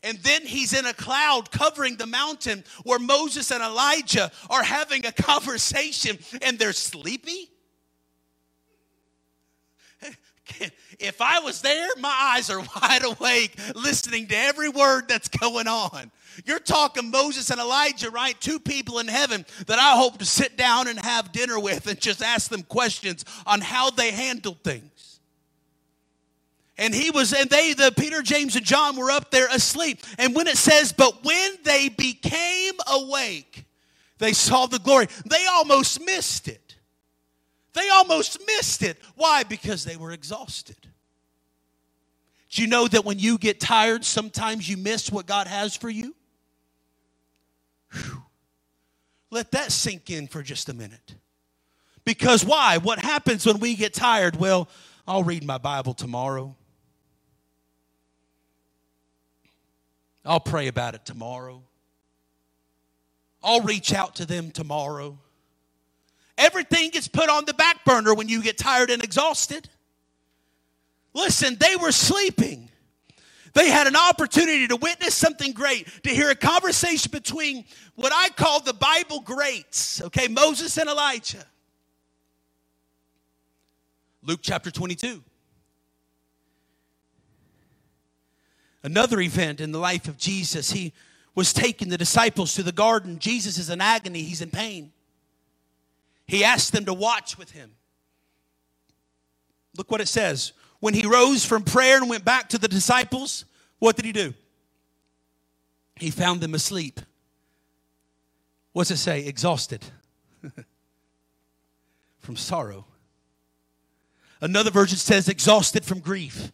And 0.03 0.19
then 0.19 0.43
he's 0.43 0.75
in 0.75 0.85
a 0.85 0.93
cloud 0.93 1.51
covering 1.51 1.97
the 1.97 2.07
mountain 2.07 2.63
where 2.83 2.99
Moses 2.99 3.51
and 3.51 3.63
Elijah 3.63 4.31
are 4.51 4.63
having 4.63 5.07
a 5.07 5.13
conversation 5.23 6.19
and 6.43 6.59
they're 6.59 6.75
sleepy. 6.75 7.51
If 11.01 11.21
I 11.21 11.41
was 11.41 11.61
there, 11.61 11.89
my 11.99 12.35
eyes 12.37 12.51
are 12.51 12.61
wide 12.81 13.05
awake 13.05 13.59
listening 13.75 14.29
to 14.29 14.37
every 14.37 14.69
word 14.69 15.09
that's 15.09 15.29
going 15.29 15.67
on. 15.67 16.11
You're 16.45 16.61
talking 16.61 17.11
Moses 17.11 17.51
and 17.51 17.61
Elijah, 17.61 18.11
right? 18.11 18.41
Two 18.41 18.59
people 18.59 19.01
in 19.01 19.09
heaven 19.09 19.45
that 19.67 19.79
I 19.79 19.97
hope 19.97 20.19
to 20.19 20.25
sit 20.25 20.57
down 20.57 20.89
and 20.89 20.99
have 20.99 21.33
dinner 21.33 21.59
with 21.59 21.87
and 21.87 22.01
just 22.01 22.23
ask 22.23 22.49
them 22.51 22.63
questions 22.63 23.25
on 23.47 23.61
how 23.61 23.91
they 23.91 24.13
handled 24.13 24.63
things. 24.63 25.21
And 26.77 26.93
he 26.95 27.11
was, 27.11 27.33
and 27.33 27.49
they, 27.51 27.73
the 27.73 27.93
Peter, 27.97 28.21
James, 28.23 28.57
and 28.57 28.65
John 28.65 28.97
were 28.97 29.11
up 29.11 29.31
there 29.31 29.49
asleep. 29.49 30.01
And 30.19 30.35
when 30.35 30.49
it 30.49 30.57
says, 30.57 30.93
but 30.93 31.25
when 31.25 31.53
they 31.63 31.89
became 31.89 32.75
awake, 32.89 33.65
they 34.19 34.33
saw 34.33 34.67
the 34.67 34.81
glory, 34.81 35.07
they 35.27 35.47
almost 35.47 36.05
missed 36.05 36.49
it. 36.49 36.64
They 37.75 37.89
almost 37.91 38.39
missed 38.47 38.83
it. 38.83 39.01
Why? 39.17 39.43
Because 39.43 39.85
they 39.85 39.97
were 39.97 40.13
exhausted. 40.13 40.77
Do 42.51 42.63
you 42.63 42.69
know 42.69 42.87
that 42.87 43.05
when 43.05 43.19
you 43.19 43.37
get 43.37 43.61
tired, 43.61 44.05
sometimes 44.05 44.69
you 44.69 44.77
miss 44.77 45.11
what 45.11 45.27
God 45.27 45.49
has 45.49 45.77
for 45.77 45.91
you? 45.91 46.15
Whew. 47.93 48.23
Let 49.31 49.51
that 49.51 49.73
sink 49.73 50.09
in 50.09 50.29
for 50.29 50.43
just 50.43 50.69
a 50.69 50.75
minute. 50.75 51.17
Because 52.05 52.45
why? 52.45 52.79
What 52.79 53.01
happens 53.01 53.45
when 53.45 53.59
we 53.59 53.75
get 53.75 53.93
tired? 53.93 54.37
Well, 54.37 54.69
I'll 55.09 55.25
read 55.25 55.43
my 55.43 55.59
Bible 55.59 55.95
tomorrow. 55.95 56.55
I'll 60.25 60.41
pray 60.41 60.69
about 60.69 60.95
it 60.95 61.05
tomorrow. 61.05 61.63
I'll 63.43 63.63
reach 63.63 63.93
out 63.93 64.15
to 64.17 64.27
them 64.27 64.53
tomorrow. 64.53 65.19
Everything 66.37 66.91
gets 66.91 67.09
put 67.09 67.29
on 67.29 67.45
the 67.45 67.55
back 67.55 67.85
burner 67.85 68.15
when 68.15 68.29
you 68.29 68.43
get 68.43 68.59
tired 68.59 68.91
and 68.91 69.03
exhausted. 69.03 69.69
Listen, 71.15 71.57
they 71.61 71.77
were 71.77 71.93
sleeping. 71.93 72.69
They 73.53 73.71
had 73.71 73.87
an 73.87 73.95
opportunity 73.95 74.67
to 74.67 74.77
witness 74.77 75.15
something 75.15 75.53
great, 75.53 75.87
to 76.03 76.11
hear 76.11 76.29
a 76.29 76.35
conversation 76.35 77.11
between 77.13 77.65
what 77.95 78.13
I 78.13 78.31
call 78.31 78.61
the 78.61 78.75
Bible 78.75 79.21
greats, 79.21 80.03
okay, 80.03 80.27
Moses 80.27 80.77
and 80.77 80.89
Elijah. 80.89 81.47
Luke 84.23 84.41
chapter 84.43 84.73
22. 84.73 85.23
Another 88.83 89.21
event 89.21 89.61
in 89.61 89.71
the 89.71 89.79
life 89.79 90.09
of 90.09 90.19
Jesus, 90.19 90.73
he 90.73 90.93
was 91.35 91.53
taking 91.53 91.89
the 91.89 91.99
disciples 91.99 92.55
to 92.55 92.63
the 92.63 92.73
garden. 92.73 93.19
Jesus 93.19 93.57
is 93.57 93.71
in 93.71 93.81
agony, 93.81 94.23
he's 94.23 94.43
in 94.43 94.51
pain. 94.51 94.93
He 96.27 96.45
asked 96.45 96.73
them 96.73 96.87
to 96.87 96.95
watch 96.95 97.37
with 97.39 97.51
him. 97.51 97.73
Look 99.77 99.91
what 99.91 100.01
it 100.01 100.09
says. 100.09 100.53
When 100.81 100.95
he 100.95 101.07
rose 101.07 101.45
from 101.45 101.63
prayer 101.63 101.97
and 101.99 102.09
went 102.09 102.25
back 102.25 102.51
to 102.51 102.59
the 102.59 102.69
disciples, 102.69 103.45
what 103.79 103.97
did 103.97 104.05
he 104.05 104.13
do? 104.13 104.35
He 105.97 106.11
found 106.11 106.41
them 106.41 106.55
asleep. 106.55 107.01
What's 108.73 108.91
it 108.91 108.97
say? 108.97 109.27
Exhausted 109.27 109.85
from 112.19 112.37
sorrow. 112.37 112.87
Another 114.41 114.71
version 114.71 114.99
says 114.99 115.29
exhausted 115.29 115.85
from 115.85 116.01
grief. 116.01 116.53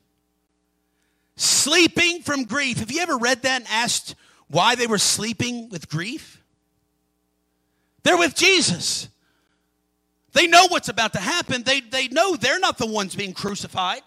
Sleeping 1.36 2.22
from 2.22 2.44
grief. 2.44 2.78
Have 2.78 2.90
you 2.90 3.00
ever 3.00 3.16
read 3.16 3.42
that 3.42 3.62
and 3.62 3.70
asked 3.70 4.14
why 4.48 4.74
they 4.74 4.86
were 4.86 4.98
sleeping 4.98 5.70
with 5.70 5.88
grief? 5.88 6.42
They're 8.02 8.18
with 8.18 8.34
Jesus. 8.34 9.08
They 10.32 10.46
know 10.46 10.66
what's 10.68 10.88
about 10.88 11.12
to 11.14 11.20
happen. 11.20 11.62
They, 11.62 11.80
they 11.80 12.08
know 12.08 12.36
they're 12.36 12.60
not 12.60 12.78
the 12.78 12.86
ones 12.86 13.16
being 13.16 13.32
crucified. 13.32 14.02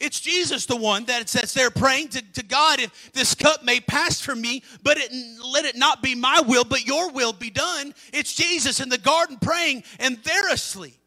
It's 0.00 0.20
Jesus, 0.20 0.66
the 0.66 0.76
one 0.76 1.04
that 1.04 1.28
says 1.28 1.54
they're 1.54 1.70
praying 1.70 2.08
to, 2.08 2.32
to 2.32 2.42
God, 2.42 2.80
if 2.80 3.12
this 3.12 3.34
cup 3.34 3.64
may 3.64 3.80
pass 3.80 4.20
from 4.20 4.40
me, 4.40 4.62
but 4.82 4.98
it, 4.98 5.10
let 5.44 5.64
it 5.64 5.76
not 5.76 6.02
be 6.02 6.14
my 6.14 6.40
will, 6.40 6.64
but 6.64 6.84
your 6.84 7.10
will 7.12 7.32
be 7.32 7.48
done. 7.48 7.94
It's 8.12 8.34
Jesus 8.34 8.80
in 8.80 8.88
the 8.88 8.98
garden 8.98 9.38
praying, 9.40 9.84
and 10.00 10.18
they're 10.24 10.52
asleep. 10.52 10.98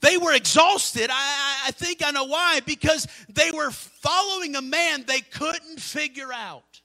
They 0.00 0.18
were 0.18 0.34
exhausted. 0.34 1.08
I, 1.10 1.62
I 1.68 1.70
think 1.70 2.04
I 2.04 2.10
know 2.10 2.24
why. 2.24 2.60
Because 2.66 3.08
they 3.30 3.50
were 3.50 3.70
following 3.70 4.54
a 4.54 4.60
man 4.60 5.04
they 5.06 5.22
couldn't 5.22 5.80
figure 5.80 6.30
out. 6.30 6.82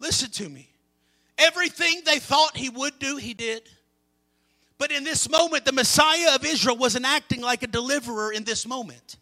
Listen 0.00 0.30
to 0.32 0.48
me. 0.48 0.69
Everything 1.40 2.02
they 2.04 2.18
thought 2.18 2.56
he 2.56 2.68
would 2.68 2.98
do, 2.98 3.16
he 3.16 3.34
did. 3.34 3.62
But 4.78 4.92
in 4.92 5.04
this 5.04 5.28
moment, 5.28 5.64
the 5.64 5.72
Messiah 5.72 6.34
of 6.34 6.44
Israel 6.44 6.76
wasn't 6.76 7.06
acting 7.06 7.40
like 7.40 7.62
a 7.62 7.66
deliverer 7.66 8.32
in 8.32 8.44
this 8.44 8.66
moment. 8.66 9.16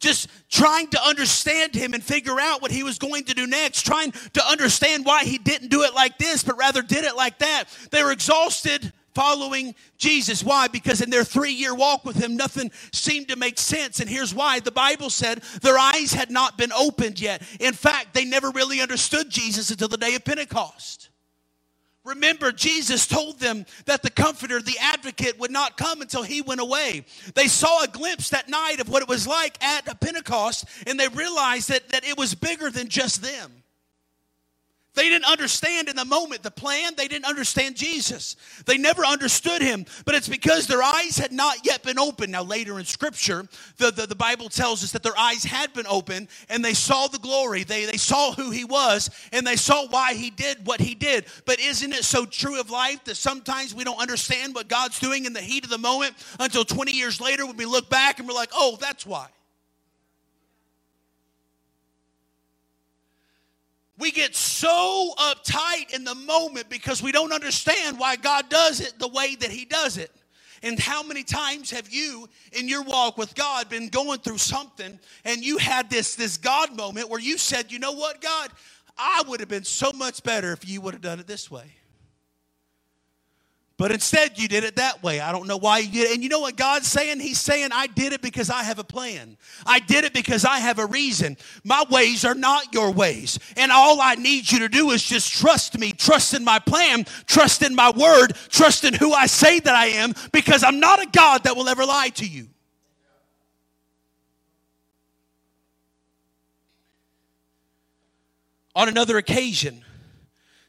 Just 0.00 0.28
trying 0.50 0.88
to 0.88 1.02
understand 1.02 1.74
him 1.74 1.94
and 1.94 2.02
figure 2.02 2.38
out 2.38 2.60
what 2.60 2.70
he 2.70 2.82
was 2.82 2.98
going 2.98 3.24
to 3.24 3.34
do 3.34 3.46
next, 3.46 3.82
trying 3.86 4.12
to 4.32 4.46
understand 4.46 5.04
why 5.04 5.24
he 5.24 5.38
didn't 5.38 5.68
do 5.68 5.82
it 5.82 5.94
like 5.94 6.18
this, 6.18 6.42
but 6.42 6.58
rather 6.58 6.82
did 6.82 7.04
it 7.04 7.16
like 7.16 7.38
that. 7.38 7.64
They 7.90 8.02
were 8.02 8.12
exhausted 8.12 8.92
following 9.14 9.74
Jesus. 9.96 10.42
Why? 10.42 10.68
Because 10.68 11.00
in 11.00 11.10
their 11.10 11.24
three 11.24 11.52
year 11.52 11.74
walk 11.74 12.04
with 12.04 12.16
him, 12.16 12.36
nothing 12.36 12.70
seemed 12.92 13.28
to 13.28 13.36
make 13.36 13.58
sense. 13.58 14.00
And 14.00 14.08
here's 14.08 14.34
why 14.34 14.60
the 14.60 14.72
Bible 14.72 15.10
said 15.10 15.42
their 15.62 15.78
eyes 15.78 16.12
had 16.12 16.30
not 16.30 16.58
been 16.58 16.72
opened 16.72 17.20
yet. 17.20 17.42
In 17.60 17.74
fact, 17.74 18.14
they 18.14 18.24
never 18.24 18.50
really 18.50 18.80
understood 18.80 19.30
Jesus 19.30 19.70
until 19.70 19.88
the 19.88 19.96
day 19.96 20.14
of 20.14 20.24
Pentecost. 20.24 21.10
Remember, 22.04 22.52
Jesus 22.52 23.06
told 23.06 23.40
them 23.40 23.64
that 23.86 24.02
the 24.02 24.10
Comforter, 24.10 24.60
the 24.60 24.76
Advocate, 24.78 25.38
would 25.38 25.50
not 25.50 25.78
come 25.78 26.02
until 26.02 26.22
he 26.22 26.42
went 26.42 26.60
away. 26.60 27.06
They 27.34 27.48
saw 27.48 27.82
a 27.82 27.88
glimpse 27.88 28.28
that 28.28 28.50
night 28.50 28.78
of 28.78 28.90
what 28.90 29.00
it 29.00 29.08
was 29.08 29.26
like 29.26 29.62
at 29.64 30.00
Pentecost, 30.00 30.66
and 30.86 31.00
they 31.00 31.08
realized 31.08 31.70
that, 31.70 31.88
that 31.88 32.04
it 32.04 32.18
was 32.18 32.34
bigger 32.34 32.70
than 32.70 32.88
just 32.88 33.22
them. 33.22 33.63
They 34.94 35.08
didn't 35.08 35.26
understand 35.26 35.88
in 35.88 35.96
the 35.96 36.04
moment 36.04 36.42
the 36.42 36.50
plan. 36.50 36.92
They 36.96 37.08
didn't 37.08 37.24
understand 37.24 37.74
Jesus. 37.74 38.36
They 38.64 38.78
never 38.78 39.04
understood 39.04 39.60
him. 39.60 39.86
But 40.04 40.14
it's 40.14 40.28
because 40.28 40.66
their 40.66 40.82
eyes 40.82 41.18
had 41.18 41.32
not 41.32 41.66
yet 41.66 41.82
been 41.82 41.98
opened. 41.98 42.32
Now, 42.32 42.42
later 42.44 42.78
in 42.78 42.84
Scripture, 42.84 43.48
the, 43.78 43.90
the, 43.90 44.06
the, 44.06 44.14
Bible 44.14 44.48
tells 44.48 44.84
us 44.84 44.92
that 44.92 45.02
their 45.02 45.18
eyes 45.18 45.42
had 45.42 45.72
been 45.72 45.86
opened 45.88 46.28
and 46.48 46.64
they 46.64 46.74
saw 46.74 47.08
the 47.08 47.18
glory. 47.18 47.64
They, 47.64 47.84
they 47.84 47.96
saw 47.96 48.32
who 48.32 48.50
he 48.50 48.64
was 48.64 49.10
and 49.32 49.46
they 49.46 49.56
saw 49.56 49.86
why 49.88 50.14
he 50.14 50.30
did 50.30 50.66
what 50.66 50.80
he 50.80 50.94
did. 50.94 51.26
But 51.44 51.58
isn't 51.58 51.92
it 51.92 52.04
so 52.04 52.24
true 52.24 52.60
of 52.60 52.70
life 52.70 53.04
that 53.04 53.16
sometimes 53.16 53.74
we 53.74 53.84
don't 53.84 54.00
understand 54.00 54.54
what 54.54 54.68
God's 54.68 55.00
doing 55.00 55.24
in 55.24 55.32
the 55.32 55.40
heat 55.40 55.64
of 55.64 55.70
the 55.70 55.78
moment 55.78 56.14
until 56.38 56.64
20 56.64 56.92
years 56.92 57.20
later 57.20 57.44
when 57.46 57.56
we 57.56 57.66
look 57.66 57.90
back 57.90 58.20
and 58.20 58.28
we're 58.28 58.34
like, 58.34 58.50
oh, 58.54 58.78
that's 58.80 59.04
why? 59.04 59.26
We 63.98 64.10
get 64.10 64.34
so 64.34 65.12
uptight 65.18 65.94
in 65.94 66.04
the 66.04 66.14
moment 66.14 66.68
because 66.68 67.02
we 67.02 67.12
don't 67.12 67.32
understand 67.32 67.98
why 67.98 68.16
God 68.16 68.48
does 68.48 68.80
it 68.80 68.98
the 68.98 69.08
way 69.08 69.36
that 69.36 69.50
He 69.50 69.64
does 69.64 69.98
it. 69.98 70.10
And 70.62 70.78
how 70.80 71.02
many 71.02 71.22
times 71.22 71.70
have 71.70 71.92
you 71.92 72.28
in 72.52 72.68
your 72.68 72.82
walk 72.82 73.18
with 73.18 73.34
God 73.34 73.68
been 73.68 73.88
going 73.88 74.20
through 74.20 74.38
something 74.38 74.98
and 75.24 75.44
you 75.44 75.58
had 75.58 75.90
this, 75.90 76.14
this 76.16 76.38
God 76.38 76.74
moment 76.74 77.10
where 77.10 77.20
you 77.20 77.36
said, 77.38 77.70
You 77.70 77.78
know 77.78 77.92
what, 77.92 78.20
God? 78.20 78.50
I 78.96 79.22
would 79.28 79.40
have 79.40 79.48
been 79.48 79.64
so 79.64 79.92
much 79.92 80.22
better 80.22 80.52
if 80.52 80.68
you 80.68 80.80
would 80.80 80.94
have 80.94 81.02
done 81.02 81.20
it 81.20 81.26
this 81.26 81.50
way. 81.50 81.74
But 83.76 83.90
instead, 83.90 84.38
you 84.38 84.46
did 84.46 84.62
it 84.62 84.76
that 84.76 85.02
way. 85.02 85.18
I 85.18 85.32
don't 85.32 85.48
know 85.48 85.56
why 85.56 85.78
you 85.78 85.90
did 85.90 86.10
it. 86.10 86.14
And 86.14 86.22
you 86.22 86.28
know 86.28 86.38
what 86.38 86.56
God's 86.56 86.86
saying? 86.86 87.18
He's 87.18 87.40
saying, 87.40 87.70
I 87.72 87.88
did 87.88 88.12
it 88.12 88.22
because 88.22 88.48
I 88.48 88.62
have 88.62 88.78
a 88.78 88.84
plan. 88.84 89.36
I 89.66 89.80
did 89.80 90.04
it 90.04 90.12
because 90.12 90.44
I 90.44 90.58
have 90.58 90.78
a 90.78 90.86
reason. 90.86 91.36
My 91.64 91.84
ways 91.90 92.24
are 92.24 92.36
not 92.36 92.72
your 92.72 92.92
ways. 92.92 93.36
And 93.56 93.72
all 93.72 94.00
I 94.00 94.14
need 94.14 94.50
you 94.52 94.60
to 94.60 94.68
do 94.68 94.90
is 94.92 95.02
just 95.02 95.32
trust 95.32 95.76
me, 95.76 95.90
trust 95.90 96.34
in 96.34 96.44
my 96.44 96.60
plan, 96.60 97.04
trust 97.26 97.62
in 97.62 97.74
my 97.74 97.90
word, 97.90 98.36
trust 98.48 98.84
in 98.84 98.94
who 98.94 99.12
I 99.12 99.26
say 99.26 99.58
that 99.58 99.74
I 99.74 99.86
am, 99.86 100.14
because 100.30 100.62
I'm 100.62 100.78
not 100.78 101.02
a 101.02 101.06
God 101.06 101.42
that 101.42 101.56
will 101.56 101.68
ever 101.68 101.84
lie 101.84 102.10
to 102.10 102.26
you. 102.26 102.48
On 108.76 108.88
another 108.88 109.18
occasion, 109.18 109.84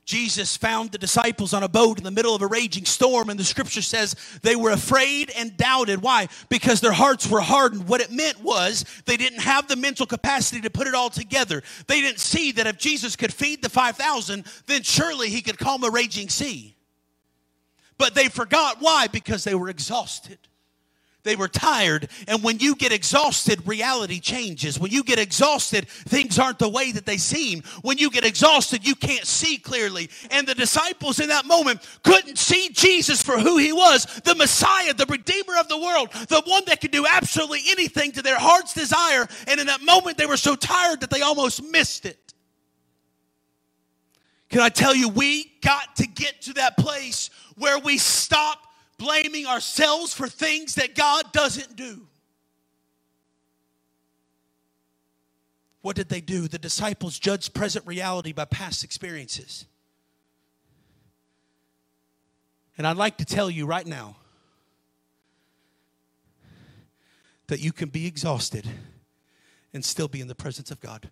Jesus 0.06 0.56
found 0.56 0.92
the 0.92 1.00
disciples 1.00 1.52
on 1.52 1.64
a 1.64 1.68
boat 1.68 1.98
in 1.98 2.04
the 2.04 2.12
middle 2.12 2.36
of 2.36 2.44
a 2.44 2.48
raging 2.48 2.86
storm, 2.86 3.30
and 3.30 3.40
the 3.40 3.44
scripture 3.44 3.82
says 3.82 4.16
they 4.44 4.56
were 4.56 4.70
afraid 4.70 5.32
and 5.36 5.58
doubted. 5.58 6.02
Why? 6.04 6.28
Because 6.48 6.80
their 6.80 6.92
hearts 6.92 7.28
were 7.28 7.42
hardened. 7.42 7.88
What 7.88 8.02
it 8.02 8.12
meant 8.12 8.40
was 8.44 8.86
they 9.06 9.18
didn't 9.18 9.40
have 9.40 9.68
the 9.68 9.76
mental 9.76 10.06
capacity 10.06 10.62
to 10.62 10.70
put 10.70 10.86
it 10.86 10.94
all 10.94 11.10
together. 11.10 11.64
They 11.88 12.02
didn't 12.02 12.20
see 12.20 12.52
that 12.52 12.68
if 12.68 12.78
Jesus 12.78 13.16
could 13.16 13.34
feed 13.34 13.64
the 13.64 13.70
5,000, 13.70 14.46
then 14.68 14.84
surely 14.84 15.30
he 15.30 15.42
could 15.42 15.58
calm 15.58 15.84
a 15.84 15.90
raging 15.90 16.30
sea. 16.30 16.76
But 17.98 18.14
they 18.14 18.30
forgot. 18.30 18.78
Why? 18.82 19.08
Because 19.08 19.44
they 19.44 19.56
were 19.56 19.70
exhausted. 19.70 20.38
They 21.26 21.36
were 21.36 21.48
tired. 21.48 22.08
And 22.28 22.44
when 22.44 22.60
you 22.60 22.76
get 22.76 22.92
exhausted, 22.92 23.68
reality 23.68 24.20
changes. 24.20 24.80
When 24.80 24.92
you 24.92 25.04
get 25.04 25.18
exhausted, 25.18 25.90
things 25.90 26.38
aren't 26.38 26.60
the 26.60 26.70
way 26.70 26.92
that 26.92 27.08
they 27.08 27.18
seem. 27.18 27.64
When 27.82 27.98
you 27.98 28.12
get 28.12 28.24
exhausted, 28.24 28.88
you 28.88 28.94
can't 28.94 29.26
see 29.26 29.58
clearly. 29.58 30.10
And 30.30 30.48
the 30.48 30.54
disciples 30.54 31.20
in 31.20 31.30
that 31.30 31.46
moment 31.46 31.82
couldn't 32.04 32.38
see 32.38 32.70
Jesus 32.70 33.24
for 33.24 33.40
who 33.40 33.58
he 33.58 33.74
was 33.74 34.06
the 34.24 34.36
Messiah, 34.36 34.94
the 34.94 35.08
Redeemer 35.08 35.58
of 35.60 35.68
the 35.68 35.80
world, 35.80 36.12
the 36.30 36.44
one 36.46 36.64
that 36.68 36.80
could 36.80 36.92
do 36.92 37.08
absolutely 37.08 37.62
anything 37.70 38.12
to 38.14 38.22
their 38.22 38.38
heart's 38.38 38.74
desire. 38.74 39.28
And 39.48 39.60
in 39.60 39.66
that 39.66 39.82
moment, 39.82 40.18
they 40.18 40.28
were 40.28 40.38
so 40.38 40.56
tired 40.56 41.02
that 41.02 41.10
they 41.10 41.22
almost 41.22 41.64
missed 41.64 42.06
it. 42.06 42.34
Can 44.50 44.62
I 44.62 44.70
tell 44.70 44.96
you, 44.96 45.10
we 45.10 45.52
got 45.64 45.96
to 45.96 46.08
get 46.08 46.44
to 46.44 46.54
that 46.54 46.78
place 46.78 47.32
where 47.58 47.80
we 47.80 47.98
stop 47.98 48.65
blaming 48.98 49.46
ourselves 49.46 50.14
for 50.14 50.28
things 50.28 50.76
that 50.76 50.96
God 50.96 51.32
doesn't 51.32 51.76
do. 51.76 52.08
What 55.82 55.96
did 55.96 56.10
they 56.10 56.22
do? 56.22 56.48
The 56.48 56.58
disciples 56.58 57.20
judged 57.20 57.54
present 57.54 57.86
reality 57.86 58.32
by 58.32 58.46
past 58.46 58.84
experiences. 58.84 59.66
And 62.78 62.88
I'd 62.88 62.98
like 62.98 63.18
to 63.18 63.26
tell 63.26 63.50
you 63.50 63.66
right 63.66 63.86
now 63.86 64.18
that 67.48 67.60
you 67.60 67.72
can 67.72 67.90
be 67.90 68.08
exhausted 68.08 68.68
and 69.74 69.86
still 69.86 70.08
be 70.08 70.22
in 70.22 70.28
the 70.28 70.36
presence 70.36 70.72
of 70.72 70.80
God. 70.80 71.10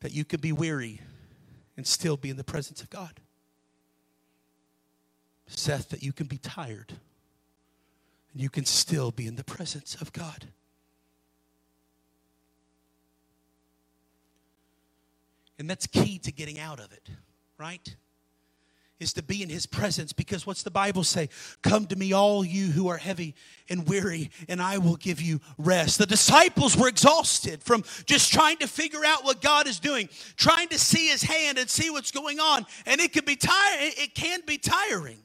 That 0.00 0.12
you 0.12 0.24
can 0.24 0.40
be 0.40 0.52
weary 0.52 1.00
and 1.78 1.86
still 1.86 2.16
be 2.16 2.28
in 2.28 2.36
the 2.36 2.42
presence 2.42 2.82
of 2.82 2.90
God. 2.90 3.20
Seth, 5.46 5.90
that 5.90 6.02
you 6.02 6.12
can 6.12 6.26
be 6.26 6.36
tired 6.36 6.92
and 8.32 8.42
you 8.42 8.50
can 8.50 8.64
still 8.64 9.12
be 9.12 9.28
in 9.28 9.36
the 9.36 9.44
presence 9.44 9.94
of 9.94 10.12
God. 10.12 10.46
And 15.56 15.70
that's 15.70 15.86
key 15.86 16.18
to 16.18 16.32
getting 16.32 16.58
out 16.58 16.80
of 16.80 16.92
it, 16.92 17.10
right? 17.58 17.94
Is 19.00 19.12
to 19.14 19.22
be 19.22 19.42
in 19.42 19.48
his 19.48 19.66
presence 19.66 20.12
because 20.12 20.46
what's 20.46 20.62
the 20.62 20.70
Bible 20.70 21.04
say? 21.04 21.28
Come 21.62 21.86
to 21.86 21.96
me, 21.96 22.12
all 22.12 22.44
you 22.44 22.66
who 22.66 22.88
are 22.88 22.96
heavy 22.96 23.34
and 23.68 23.86
weary, 23.86 24.30
and 24.48 24.60
I 24.60 24.78
will 24.78 24.96
give 24.96 25.20
you 25.20 25.40
rest. 25.56 25.98
The 25.98 26.06
disciples 26.06 26.76
were 26.76 26.88
exhausted 26.88 27.62
from 27.62 27.84
just 28.06 28.32
trying 28.32 28.56
to 28.58 28.66
figure 28.66 29.04
out 29.04 29.24
what 29.24 29.40
God 29.40 29.66
is 29.66 29.78
doing, 29.78 30.08
trying 30.36 30.68
to 30.68 30.78
see 30.78 31.08
his 31.08 31.22
hand 31.22 31.58
and 31.58 31.68
see 31.68 31.90
what's 31.90 32.10
going 32.10 32.40
on. 32.40 32.66
And 32.86 33.00
it 33.00 33.12
can 33.12 33.24
be 33.24 33.36
tiring, 33.36 33.92
it 33.96 34.14
can 34.14 34.40
be 34.46 34.58
tiring. 34.58 35.18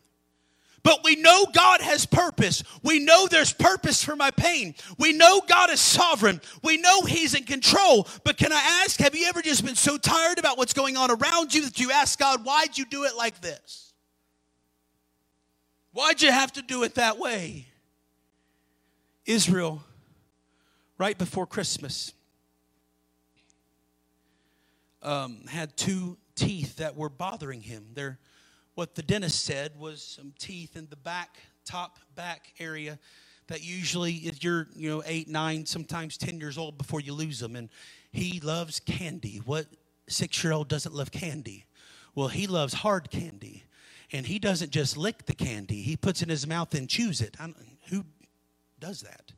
But 0.84 1.00
we 1.02 1.16
know 1.16 1.46
God 1.54 1.80
has 1.80 2.06
purpose. 2.06 2.62
We 2.84 3.00
know 3.00 3.28
there's 3.28 3.54
purpose 3.54 4.04
for 4.04 4.18
my 4.18 4.32
pain. 4.32 4.76
We 5.00 5.14
know 5.14 5.42
God 5.48 5.70
is 5.70 5.80
sovereign. 5.80 6.42
We 6.62 6.76
know 6.78 7.04
He's 7.04 7.34
in 7.34 7.46
control. 7.46 8.06
But 8.26 8.36
can 8.36 8.52
I 8.52 8.84
ask, 8.84 9.00
have 9.00 9.16
you 9.16 9.26
ever 9.28 9.42
just 9.42 9.64
been 9.66 9.76
so 9.76 9.98
tired 9.98 10.40
about 10.40 10.58
what's 10.58 10.74
going 10.74 10.98
on 10.98 11.10
around 11.10 11.54
you 11.54 11.64
that 11.64 11.80
you 11.80 11.92
ask 11.92 12.20
God, 12.20 12.46
why'd 12.46 12.78
you 12.78 12.86
do 12.86 13.06
it 13.06 13.16
like 13.16 13.40
this? 13.40 13.94
Why'd 15.94 16.22
you 16.22 16.32
have 16.32 16.52
to 16.54 16.62
do 16.62 16.84
it 16.84 16.96
that 16.96 17.18
way? 17.18 17.68
Israel, 19.26 19.82
right 20.98 21.18
before 21.18 21.48
Christmas, 21.48 22.12
um, 25.02 25.46
had 25.48 25.78
two 25.78 26.18
teeth 26.36 26.78
that 26.78 26.98
were 26.98 27.10
bothering 27.10 27.62
him. 27.62 27.86
They're 27.94 28.20
what 28.76 28.96
the 28.96 29.04
dentist 29.04 29.44
said 29.44 29.78
was 29.78 30.02
some 30.04 30.34
teeth 30.40 30.76
in 30.76 30.88
the 30.90 30.96
back, 30.96 31.38
top 31.66 32.00
back 32.16 32.54
area 32.60 33.00
that 33.48 33.64
usually 33.64 34.14
if 34.14 34.44
you're, 34.44 34.68
you 34.76 34.90
know, 34.90 35.04
eight, 35.06 35.28
nine, 35.28 35.66
sometimes 35.66 36.18
10 36.18 36.40
years 36.40 36.58
old 36.58 36.78
before 36.78 37.02
you 37.02 37.14
lose 37.14 37.40
them. 37.40 37.56
And 37.56 37.70
he 38.12 38.40
loves 38.40 38.80
candy. 38.80 39.42
What 39.46 39.68
six 40.08 40.44
year 40.44 40.54
old 40.54 40.70
doesn't 40.70 40.94
love 40.94 41.12
candy? 41.12 41.66
Well, 42.16 42.30
he 42.30 42.48
loves 42.48 42.74
hard 42.74 43.10
candy. 43.10 43.64
And 44.12 44.26
he 44.26 44.38
doesn't 44.40 44.72
just 44.72 44.96
lick 44.96 45.26
the 45.26 45.34
candy, 45.34 45.82
he 45.82 45.98
puts 45.98 46.22
it 46.22 46.26
in 46.26 46.30
his 46.30 46.46
mouth 46.46 46.74
and 46.76 46.88
chews 46.88 47.20
it. 47.22 47.36
who 47.90 48.06
does 48.80 49.02
that? 49.02 49.32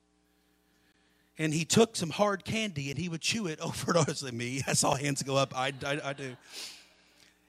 And 1.38 1.54
he 1.54 1.66
took 1.66 1.96
some 1.96 2.10
hard 2.10 2.46
candy 2.46 2.90
and 2.90 2.98
he 2.98 3.10
would 3.10 3.22
chew 3.22 3.48
it 3.48 3.60
over 3.62 3.92
and 3.92 3.98
over. 3.98 4.32
Me, 4.32 4.62
I 4.68 4.74
saw 4.74 4.96
hands 4.96 5.24
go 5.24 5.36
up. 5.36 5.58
I, 5.58 5.74
I, 5.86 6.00
I 6.04 6.14
do 6.14 6.36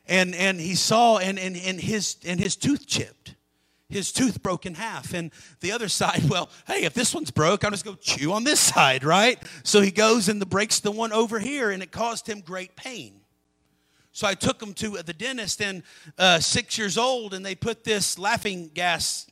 and 0.09 0.35
and 0.35 0.61
he 0.61 0.75
saw 0.75 1.19
and 1.19 1.39
and, 1.39 1.57
and 1.57 1.81
his 1.81 2.17
and 2.27 2.41
his 2.41 2.57
tooth 2.57 2.87
chipped 2.87 3.37
his 3.89 4.11
tooth 4.13 4.43
broke 4.43 4.67
in 4.67 4.75
half. 4.75 5.15
And 5.15 5.31
the 5.61 5.73
other 5.73 5.89
side 6.01 6.29
well 6.29 6.51
hey 6.67 6.85
if 6.85 6.95
this 6.95 7.15
one's 7.15 7.31
broke 7.31 7.65
i'm 7.65 7.73
just 7.73 7.85
going 7.85 7.97
to 7.97 8.03
chew 8.03 8.33
on 8.33 8.45
this 8.45 8.61
side 8.75 9.05
right? 9.05 9.43
So 9.63 9.81
he 9.81 9.91
goes 9.91 10.29
and 10.29 10.41
the 10.41 10.47
breaks 10.47 10.81
the 10.81 10.91
one 10.91 11.13
over 11.13 11.39
here 11.39 11.71
and 11.71 11.83
it 11.83 11.91
caused 11.91 12.29
him 12.29 12.41
great 12.41 12.77
pain. 12.77 13.21
So 14.13 14.27
i 14.27 14.35
took 14.35 14.63
him 14.63 14.75
to 14.75 15.03
the 15.03 15.13
dentist 15.13 15.61
and 15.61 15.83
uh, 16.19 16.41
six 16.41 16.79
years 16.79 16.97
old 16.99 17.35
and 17.35 17.45
they 17.45 17.55
put 17.55 17.85
this 17.85 18.19
laughing 18.19 18.71
gas 18.73 19.27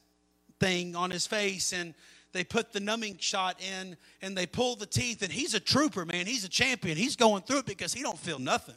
thing 0.60 0.94
on 0.94 1.10
his 1.10 1.26
face 1.26 1.72
and 1.72 1.94
they 2.32 2.42
put 2.42 2.72
the 2.72 2.80
numbing 2.80 3.16
shot 3.18 3.60
in 3.60 3.96
and 4.20 4.36
they 4.36 4.44
pull 4.44 4.74
the 4.74 4.86
teeth 4.86 5.22
and 5.22 5.30
he's 5.30 5.54
a 5.54 5.60
trooper 5.60 6.04
man. 6.04 6.26
He's 6.26 6.44
a 6.44 6.48
champion. 6.48 6.96
He's 6.96 7.14
going 7.14 7.42
through 7.42 7.58
it 7.58 7.66
because 7.66 7.94
he 7.94 8.02
don't 8.02 8.18
feel 8.18 8.40
nothing 8.40 8.74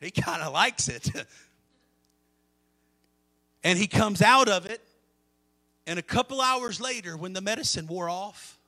he 0.00 0.10
kind 0.10 0.42
of 0.42 0.52
likes 0.52 0.88
it. 0.88 1.10
and 3.64 3.78
he 3.78 3.86
comes 3.86 4.22
out 4.22 4.48
of 4.48 4.66
it, 4.66 4.82
and 5.86 5.98
a 5.98 6.02
couple 6.02 6.40
hours 6.40 6.80
later, 6.80 7.16
when 7.16 7.32
the 7.32 7.40
medicine 7.40 7.86
wore 7.86 8.08
off, 8.08 8.58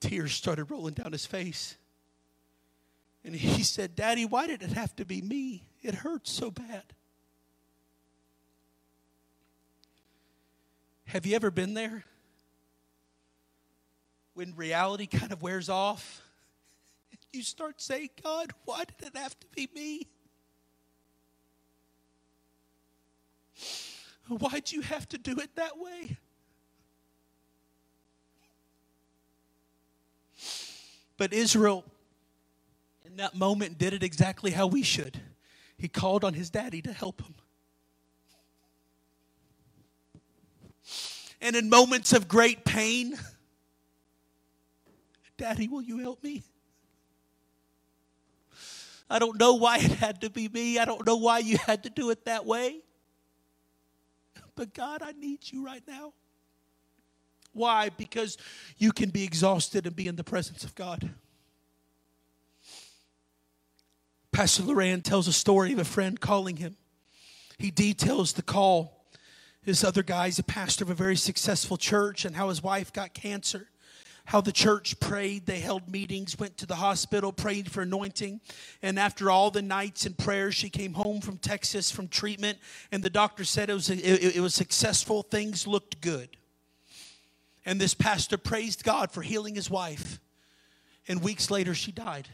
tears 0.00 0.32
started 0.32 0.70
rolling 0.70 0.94
down 0.94 1.12
his 1.12 1.26
face. 1.26 1.76
And 3.24 3.34
he 3.34 3.62
said, 3.64 3.94
Daddy, 3.94 4.24
why 4.24 4.46
did 4.46 4.62
it 4.62 4.70
have 4.70 4.94
to 4.96 5.04
be 5.04 5.20
me? 5.20 5.64
It 5.82 5.94
hurts 5.94 6.30
so 6.30 6.50
bad. 6.50 6.82
Have 11.06 11.24
you 11.26 11.36
ever 11.36 11.50
been 11.50 11.74
there? 11.74 12.04
When 14.34 14.54
reality 14.54 15.06
kind 15.06 15.32
of 15.32 15.40
wears 15.40 15.68
off 15.68 16.25
you 17.36 17.42
start 17.42 17.80
saying, 17.80 18.10
God, 18.22 18.52
why 18.64 18.84
did 18.84 19.08
it 19.08 19.16
have 19.16 19.38
to 19.38 19.46
be 19.54 19.68
me? 19.74 20.06
Why'd 24.28 24.72
you 24.72 24.80
have 24.80 25.08
to 25.10 25.18
do 25.18 25.36
it 25.38 25.54
that 25.54 25.78
way? 25.78 26.16
But 31.16 31.32
Israel, 31.32 31.84
in 33.04 33.16
that 33.16 33.34
moment, 33.34 33.78
did 33.78 33.92
it 33.92 34.02
exactly 34.02 34.50
how 34.50 34.66
we 34.66 34.82
should. 34.82 35.20
He 35.78 35.88
called 35.88 36.24
on 36.24 36.34
his 36.34 36.50
daddy 36.50 36.82
to 36.82 36.92
help 36.92 37.22
him. 37.22 37.34
And 41.40 41.54
in 41.54 41.68
moments 41.68 42.12
of 42.12 42.28
great 42.28 42.64
pain, 42.64 43.16
Daddy, 45.36 45.68
will 45.68 45.82
you 45.82 45.98
help 45.98 46.22
me? 46.22 46.42
I 49.08 49.18
don't 49.18 49.38
know 49.38 49.54
why 49.54 49.78
it 49.78 49.92
had 49.92 50.20
to 50.22 50.30
be 50.30 50.48
me. 50.48 50.78
I 50.78 50.84
don't 50.84 51.06
know 51.06 51.16
why 51.16 51.38
you 51.38 51.58
had 51.58 51.84
to 51.84 51.90
do 51.90 52.10
it 52.10 52.24
that 52.24 52.44
way. 52.44 52.80
But 54.56 54.74
God, 54.74 55.02
I 55.02 55.12
need 55.12 55.40
you 55.50 55.64
right 55.64 55.82
now. 55.86 56.12
Why? 57.52 57.90
Because 57.90 58.36
you 58.76 58.92
can 58.92 59.10
be 59.10 59.24
exhausted 59.24 59.86
and 59.86 59.94
be 59.94 60.08
in 60.08 60.16
the 60.16 60.24
presence 60.24 60.64
of 60.64 60.74
God. 60.74 61.10
Pastor 64.32 64.64
Loran 64.64 65.02
tells 65.02 65.28
a 65.28 65.32
story 65.32 65.72
of 65.72 65.78
a 65.78 65.84
friend 65.84 66.20
calling 66.20 66.56
him. 66.56 66.76
He 67.58 67.70
details 67.70 68.34
the 68.34 68.42
call. 68.42 69.06
His 69.62 69.82
other 69.82 70.02
guy's 70.02 70.38
a 70.38 70.42
pastor 70.42 70.84
of 70.84 70.90
a 70.90 70.94
very 70.94 71.16
successful 71.16 71.76
church 71.76 72.24
and 72.24 72.36
how 72.36 72.50
his 72.50 72.62
wife 72.62 72.92
got 72.92 73.14
cancer 73.14 73.68
how 74.26 74.40
the 74.40 74.52
church 74.52 75.00
prayed. 75.00 75.46
They 75.46 75.60
held 75.60 75.90
meetings, 75.90 76.38
went 76.38 76.58
to 76.58 76.66
the 76.66 76.76
hospital, 76.76 77.32
prayed 77.32 77.70
for 77.70 77.82
anointing. 77.82 78.40
And 78.82 78.98
after 78.98 79.30
all 79.30 79.50
the 79.50 79.62
nights 79.62 80.04
and 80.06 80.16
prayers, 80.16 80.54
she 80.54 80.68
came 80.68 80.94
home 80.94 81.20
from 81.20 81.38
Texas 81.38 81.90
from 81.90 82.08
treatment, 82.08 82.58
and 82.92 83.02
the 83.02 83.10
doctor 83.10 83.44
said 83.44 83.70
it 83.70 83.74
was, 83.74 83.90
it, 83.90 84.36
it 84.36 84.40
was 84.40 84.54
successful. 84.54 85.22
Things 85.22 85.66
looked 85.66 86.00
good. 86.00 86.36
And 87.64 87.80
this 87.80 87.94
pastor 87.94 88.36
praised 88.36 88.84
God 88.84 89.10
for 89.10 89.22
healing 89.22 89.54
his 89.54 89.70
wife. 89.70 90.20
And 91.08 91.22
weeks 91.22 91.50
later, 91.50 91.74
she 91.74 91.90
died 91.92 92.28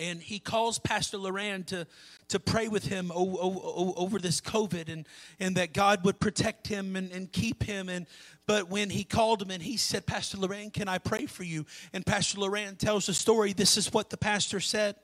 and 0.00 0.20
he 0.20 0.38
calls 0.38 0.78
Pastor 0.78 1.18
Loran 1.18 1.66
to, 1.66 1.86
to 2.28 2.40
pray 2.40 2.68
with 2.68 2.86
him 2.86 3.12
o- 3.14 3.38
o- 3.40 3.94
over 3.96 4.18
this 4.18 4.40
COVID 4.40 4.90
and, 4.90 5.06
and 5.38 5.56
that 5.56 5.74
God 5.74 6.04
would 6.04 6.18
protect 6.18 6.66
him 6.66 6.96
and, 6.96 7.12
and 7.12 7.30
keep 7.30 7.62
him. 7.62 7.88
And 7.88 8.06
but 8.46 8.68
when 8.68 8.90
he 8.90 9.04
called 9.04 9.42
him 9.42 9.50
and 9.50 9.62
he 9.62 9.76
said, 9.76 10.06
Pastor 10.06 10.38
Loran, 10.38 10.72
can 10.72 10.88
I 10.88 10.98
pray 10.98 11.26
for 11.26 11.44
you? 11.44 11.66
And 11.92 12.04
Pastor 12.04 12.38
Loran 12.38 12.78
tells 12.78 13.06
the 13.06 13.14
story. 13.14 13.52
This 13.52 13.76
is 13.76 13.92
what 13.92 14.10
the 14.10 14.16
pastor 14.16 14.58
said. 14.58 14.96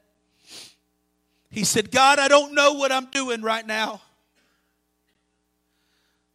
He 1.51 1.65
said, 1.65 1.91
God, 1.91 2.19
I 2.19 2.29
don't 2.29 2.55
know 2.55 2.73
what 2.73 2.91
I'm 2.91 3.07
doing 3.07 3.43
right 3.43 3.67
now. 3.67 4.01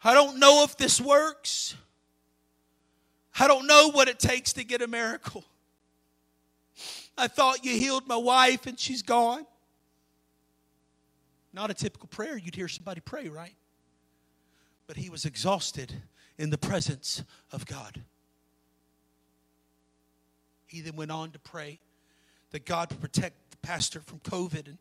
I 0.04 0.13
don't 0.13 0.39
know 0.39 0.63
if 0.63 0.78
this 0.78 1.02
works. 1.02 1.76
I 3.39 3.47
don't 3.47 3.67
know 3.67 3.91
what 3.91 4.08
it 4.08 4.19
takes 4.19 4.54
to 4.54 4.63
get 4.63 4.82
a 4.82 4.88
miracle. 4.88 5.43
I 7.22 7.28
thought 7.28 7.64
you 7.64 7.78
healed 7.78 8.08
my 8.08 8.18
wife 8.18 8.66
and 8.66 8.80
she's 8.80 9.04
gone. 9.04 9.46
Not 11.54 11.70
a 11.70 11.76
typical 11.76 12.08
prayer 12.08 12.36
you'd 12.36 12.56
hear 12.56 12.68
somebody 12.68 13.00
pray, 13.00 13.30
right? 13.30 13.54
But 14.88 14.98
he 14.98 15.12
was 15.12 15.24
exhausted 15.24 15.94
in 16.40 16.50
the 16.50 16.58
presence 16.58 17.24
of 17.52 17.68
God. 17.68 18.02
He 20.66 20.82
then 20.82 20.96
went 20.96 21.12
on 21.12 21.30
to 21.32 21.40
pray 21.40 21.80
that 22.50 22.66
God 22.66 22.90
would 22.90 23.02
protect 23.02 23.52
the 23.52 23.58
pastor 23.58 24.00
from 24.00 24.18
COVID. 24.22 24.66
And, 24.66 24.78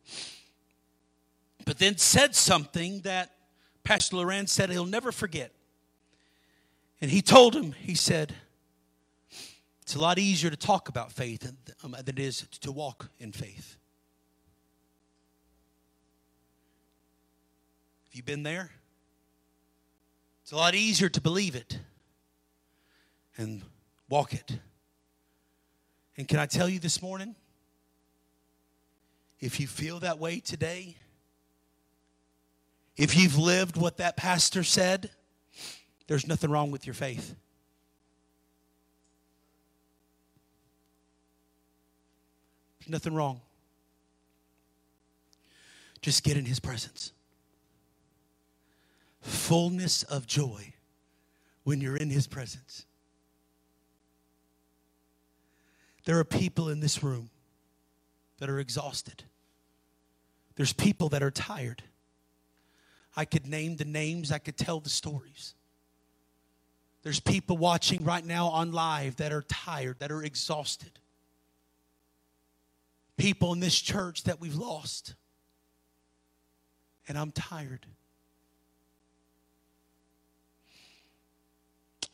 but 1.63 1.77
then 1.77 1.97
said 1.97 2.33
something 2.33 3.01
that 3.01 3.29
Pastor 3.83 4.15
Loran 4.15 4.49
said 4.49 4.71
he'll 4.71 4.85
never 4.85 5.11
forget. 5.11 5.51
And 7.01 7.11
he 7.11 7.21
told 7.21 7.55
him, 7.55 7.73
he 7.73 7.93
said, 7.93 8.33
it's 9.91 9.97
a 9.97 9.99
lot 9.99 10.19
easier 10.19 10.49
to 10.49 10.55
talk 10.55 10.87
about 10.87 11.11
faith 11.11 11.41
than, 11.41 11.57
um, 11.83 11.93
it 12.07 12.17
is 12.17 12.47
to 12.61 12.71
walk 12.71 13.09
in 13.19 13.33
faith. 13.33 13.75
Have 18.05 18.15
you 18.15 18.23
been 18.23 18.43
there? 18.43 18.71
It's 20.43 20.53
a 20.53 20.55
lot 20.55 20.75
easier 20.75 21.09
to 21.09 21.19
believe 21.19 21.55
it 21.55 21.77
and 23.35 23.63
walk 24.07 24.33
it. 24.33 24.59
And 26.15 26.25
can 26.25 26.39
I 26.39 26.45
tell 26.45 26.69
you 26.69 26.79
this 26.79 27.01
morning? 27.01 27.35
If 29.41 29.59
you 29.59 29.67
feel 29.67 29.99
that 29.99 30.19
way 30.19 30.39
today, 30.39 30.95
if 32.95 33.17
you've 33.17 33.37
lived 33.37 33.75
what 33.75 33.97
that 33.97 34.15
pastor 34.15 34.63
said, 34.63 35.11
there's 36.07 36.25
nothing 36.25 36.49
wrong 36.49 36.71
with 36.71 36.87
your 36.87 36.93
faith. 36.93 37.35
Nothing 42.87 43.13
wrong. 43.13 43.41
Just 46.01 46.23
get 46.23 46.37
in 46.37 46.45
his 46.45 46.59
presence. 46.59 47.11
Fullness 49.21 50.03
of 50.03 50.25
joy 50.25 50.73
when 51.63 51.79
you're 51.79 51.97
in 51.97 52.09
his 52.09 52.27
presence. 52.27 52.85
There 56.05 56.17
are 56.17 56.23
people 56.23 56.69
in 56.69 56.79
this 56.79 57.03
room 57.03 57.29
that 58.39 58.49
are 58.49 58.59
exhausted. 58.59 59.23
There's 60.55 60.73
people 60.73 61.09
that 61.09 61.21
are 61.21 61.29
tired. 61.29 61.83
I 63.15 63.25
could 63.25 63.45
name 63.45 63.75
the 63.75 63.85
names, 63.85 64.31
I 64.31 64.39
could 64.39 64.57
tell 64.57 64.79
the 64.79 64.89
stories. 64.89 65.53
There's 67.03 67.19
people 67.19 67.57
watching 67.57 68.03
right 68.03 68.25
now 68.25 68.47
on 68.47 68.71
live 68.71 69.17
that 69.17 69.31
are 69.31 69.43
tired, 69.43 69.99
that 69.99 70.11
are 70.11 70.23
exhausted 70.23 71.00
people 73.21 73.53
in 73.53 73.59
this 73.59 73.79
church 73.79 74.23
that 74.23 74.41
we've 74.41 74.55
lost. 74.55 75.13
And 77.07 77.17
I'm 77.17 77.31
tired. 77.31 77.85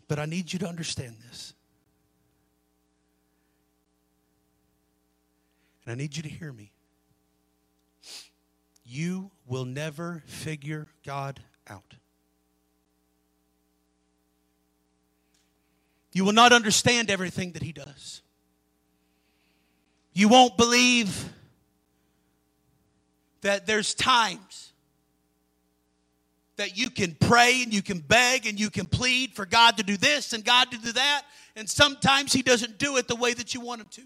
But 0.10 0.20
I 0.20 0.26
need 0.26 0.52
you 0.52 0.60
to 0.60 0.68
understand 0.68 1.16
this. 1.30 1.54
And 5.86 5.94
I 5.94 5.96
need 5.96 6.18
you 6.18 6.24
to 6.24 6.30
hear 6.30 6.52
me. 6.52 6.72
You 8.84 9.32
will 9.46 9.66
never 9.66 10.24
figure 10.26 10.88
God 11.06 11.40
out. 11.70 11.96
You 16.12 16.26
will 16.26 16.34
not 16.34 16.52
understand 16.52 17.10
everything 17.10 17.54
that 17.54 17.64
He 17.64 17.72
does. 17.72 18.22
You 20.18 20.30
won't 20.30 20.58
believe 20.58 21.32
that 23.42 23.68
there's 23.68 23.94
times 23.94 24.74
that 26.56 26.76
you 26.76 26.90
can 26.90 27.14
pray 27.14 27.62
and 27.62 27.72
you 27.72 27.84
can 27.84 28.00
beg 28.00 28.48
and 28.48 28.60
you 28.60 28.72
can 28.72 28.88
plead 28.88 29.36
for 29.36 29.46
God 29.46 29.78
to 29.78 29.84
do 29.84 29.96
this 29.96 30.34
and 30.34 30.44
God 30.44 30.72
to 30.72 30.78
do 30.80 30.92
that. 30.94 31.22
And 31.56 31.70
sometimes 31.70 32.34
He 32.34 32.42
doesn't 32.42 32.80
do 32.80 32.98
it 32.98 33.08
the 33.08 33.16
way 33.16 33.36
that 33.36 33.54
you 33.54 33.62
want 33.62 33.82
Him 33.82 33.88
to. 33.92 34.02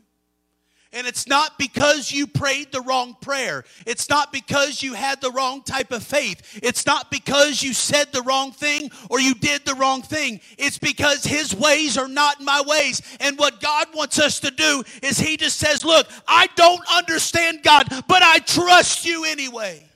And 0.94 1.08
it's 1.08 1.26
not 1.26 1.58
because 1.58 2.12
you 2.12 2.28
prayed 2.28 2.72
the 2.74 2.82
wrong 2.82 3.16
prayer. 3.22 3.64
It's 3.88 4.10
not 4.10 4.34
because 4.34 4.84
you 4.84 4.94
had 4.94 5.22
the 5.22 5.32
wrong 5.32 5.62
type 5.64 5.92
of 5.92 6.04
faith. 6.04 6.60
It's 6.62 6.86
not 6.86 7.10
because 7.10 7.64
you 7.64 7.74
said 7.74 8.12
the 8.12 8.24
wrong 8.24 8.52
thing 8.52 8.92
or 9.10 9.22
you 9.22 9.34
did 9.34 9.66
the 9.66 9.76
wrong 9.76 10.02
thing. 10.02 10.42
It's 10.58 10.78
because 10.78 11.24
His 11.24 11.56
ways 11.56 11.98
are 11.98 12.10
not 12.10 12.42
my 12.42 12.62
ways. 12.66 13.02
And 13.22 13.40
what 13.40 13.62
God 13.62 13.88
wants 13.96 14.20
us 14.20 14.42
to 14.42 14.52
do 14.52 14.84
is 15.02 15.18
He 15.18 15.38
just 15.38 15.58
says, 15.58 15.86
Look, 15.86 16.08
I 16.28 16.48
don't 16.56 16.84
understand 16.94 17.64
God, 17.64 17.88
but 18.08 18.22
I 18.22 18.40
trust 18.40 19.06
you 19.06 19.24
anyway. 19.26 19.91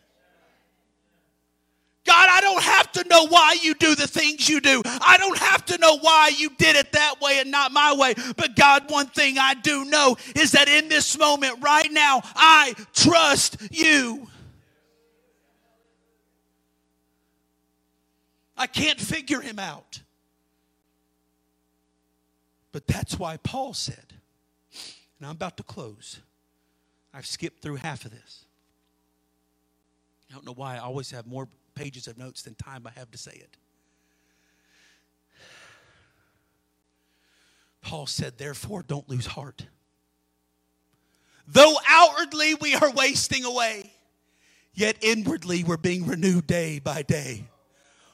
God, 2.05 2.29
I 2.31 2.39
don't 2.39 2.63
have 2.63 2.91
to 2.93 3.07
know 3.09 3.27
why 3.27 3.57
you 3.61 3.73
do 3.73 3.95
the 3.95 4.07
things 4.07 4.47
you 4.47 4.61
do. 4.61 4.81
I 4.85 5.17
don't 5.17 5.37
have 5.39 5.65
to 5.65 5.77
know 5.79 5.97
why 5.97 6.31
you 6.37 6.49
did 6.51 6.75
it 6.75 6.91
that 6.91 7.15
way 7.19 7.39
and 7.39 7.49
not 7.49 7.71
my 7.71 7.93
way. 7.95 8.13
But 8.37 8.55
God, 8.55 8.89
one 8.91 9.07
thing 9.07 9.37
I 9.39 9.55
do 9.55 9.85
know 9.85 10.15
is 10.35 10.51
that 10.51 10.67
in 10.69 10.87
this 10.87 11.17
moment 11.17 11.63
right 11.63 11.91
now, 11.91 12.21
I 12.35 12.75
trust 12.93 13.57
you. 13.71 14.27
I 18.55 18.67
can't 18.67 18.99
figure 18.99 19.41
him 19.41 19.57
out. 19.59 20.01
But 22.71 22.87
that's 22.87 23.17
why 23.17 23.37
Paul 23.37 23.73
said, 23.73 24.13
and 25.17 25.25
I'm 25.25 25.31
about 25.31 25.57
to 25.57 25.63
close. 25.63 26.19
I've 27.13 27.25
skipped 27.25 27.61
through 27.61 27.77
half 27.77 28.05
of 28.05 28.11
this. 28.11 28.45
I 30.29 30.33
don't 30.33 30.45
know 30.45 30.53
why 30.53 30.75
I 30.75 30.79
always 30.79 31.09
have 31.11 31.25
more 31.25 31.47
pages 31.75 32.07
of 32.07 32.17
notes 32.17 32.41
than 32.41 32.55
time 32.55 32.87
I 32.87 32.91
have 32.97 33.11
to 33.11 33.17
say 33.17 33.33
it. 33.33 33.57
Paul 37.81 38.07
said, 38.07 38.37
Therefore, 38.37 38.81
don't 38.81 39.07
lose 39.07 39.27
heart. 39.27 39.67
Though 41.47 41.75
outwardly 41.87 42.55
we 42.55 42.73
are 42.73 42.89
wasting 42.91 43.45
away, 43.45 43.93
yet 44.73 44.97
inwardly 45.01 45.63
we're 45.63 45.77
being 45.77 46.07
renewed 46.07 46.47
day 46.47 46.79
by 46.79 47.03
day. 47.03 47.45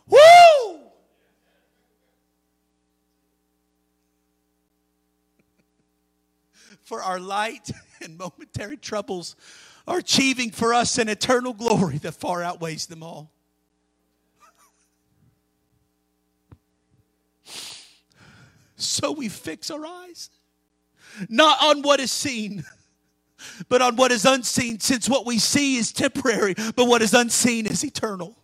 Woo! 0.07 0.19
For 6.81 7.01
our 7.01 7.21
light 7.21 7.71
and 8.01 8.17
momentary 8.17 8.75
troubles 8.75 9.37
are 9.87 9.99
achieving 9.99 10.51
for 10.51 10.73
us 10.73 10.97
an 10.97 11.07
eternal 11.09 11.53
glory 11.53 11.97
that 11.99 12.11
far 12.13 12.43
outweighs 12.43 12.87
them 12.87 13.01
all. 13.03 13.31
So 18.83 19.11
we 19.11 19.29
fix 19.29 19.69
our 19.71 19.85
eyes 19.85 20.29
not 21.29 21.61
on 21.61 21.81
what 21.81 21.99
is 21.99 22.11
seen, 22.11 22.63
but 23.69 23.81
on 23.81 23.95
what 23.95 24.11
is 24.11 24.25
unseen, 24.25 24.79
since 24.79 25.09
what 25.09 25.25
we 25.25 25.39
see 25.39 25.77
is 25.77 25.91
temporary, 25.91 26.55
but 26.75 26.85
what 26.85 27.01
is 27.01 27.13
unseen 27.13 27.65
is 27.65 27.83
eternal. 27.83 28.37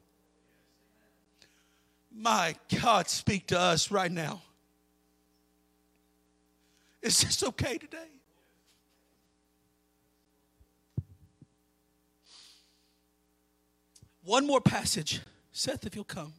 My 2.14 2.56
God, 2.82 3.10
speak 3.10 3.48
to 3.48 3.60
us 3.60 3.92
right 3.92 4.12
now. 4.12 4.42
Is 7.02 7.22
this 7.22 7.44
okay 7.44 7.78
today? 7.78 7.98
One 14.24 14.46
more 14.46 14.60
passage. 14.60 15.22
Seth, 15.54 15.86
if 15.86 15.96
you'll 15.96 16.04
come. 16.04 16.34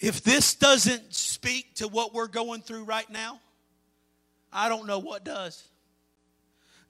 If 0.00 0.22
this 0.22 0.54
doesn't 0.54 1.14
speak 1.14 1.74
to 1.76 1.88
what 1.88 2.14
we're 2.14 2.28
going 2.28 2.62
through 2.62 2.84
right 2.84 3.08
now, 3.10 3.40
I 4.52 4.68
don't 4.68 4.86
know 4.86 4.98
what 5.00 5.24
does. 5.24 5.62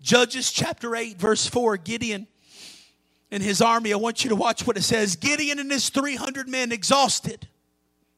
Judges 0.00 0.52
chapter 0.52 0.94
8, 0.94 1.18
verse 1.18 1.46
4 1.46 1.76
Gideon 1.78 2.26
and 3.30 3.42
his 3.42 3.60
army. 3.60 3.92
I 3.92 3.96
want 3.96 4.24
you 4.24 4.30
to 4.30 4.36
watch 4.36 4.66
what 4.66 4.76
it 4.76 4.82
says. 4.82 5.16
Gideon 5.16 5.58
and 5.58 5.70
his 5.70 5.88
300 5.88 6.48
men 6.48 6.70
exhausted. 6.70 7.48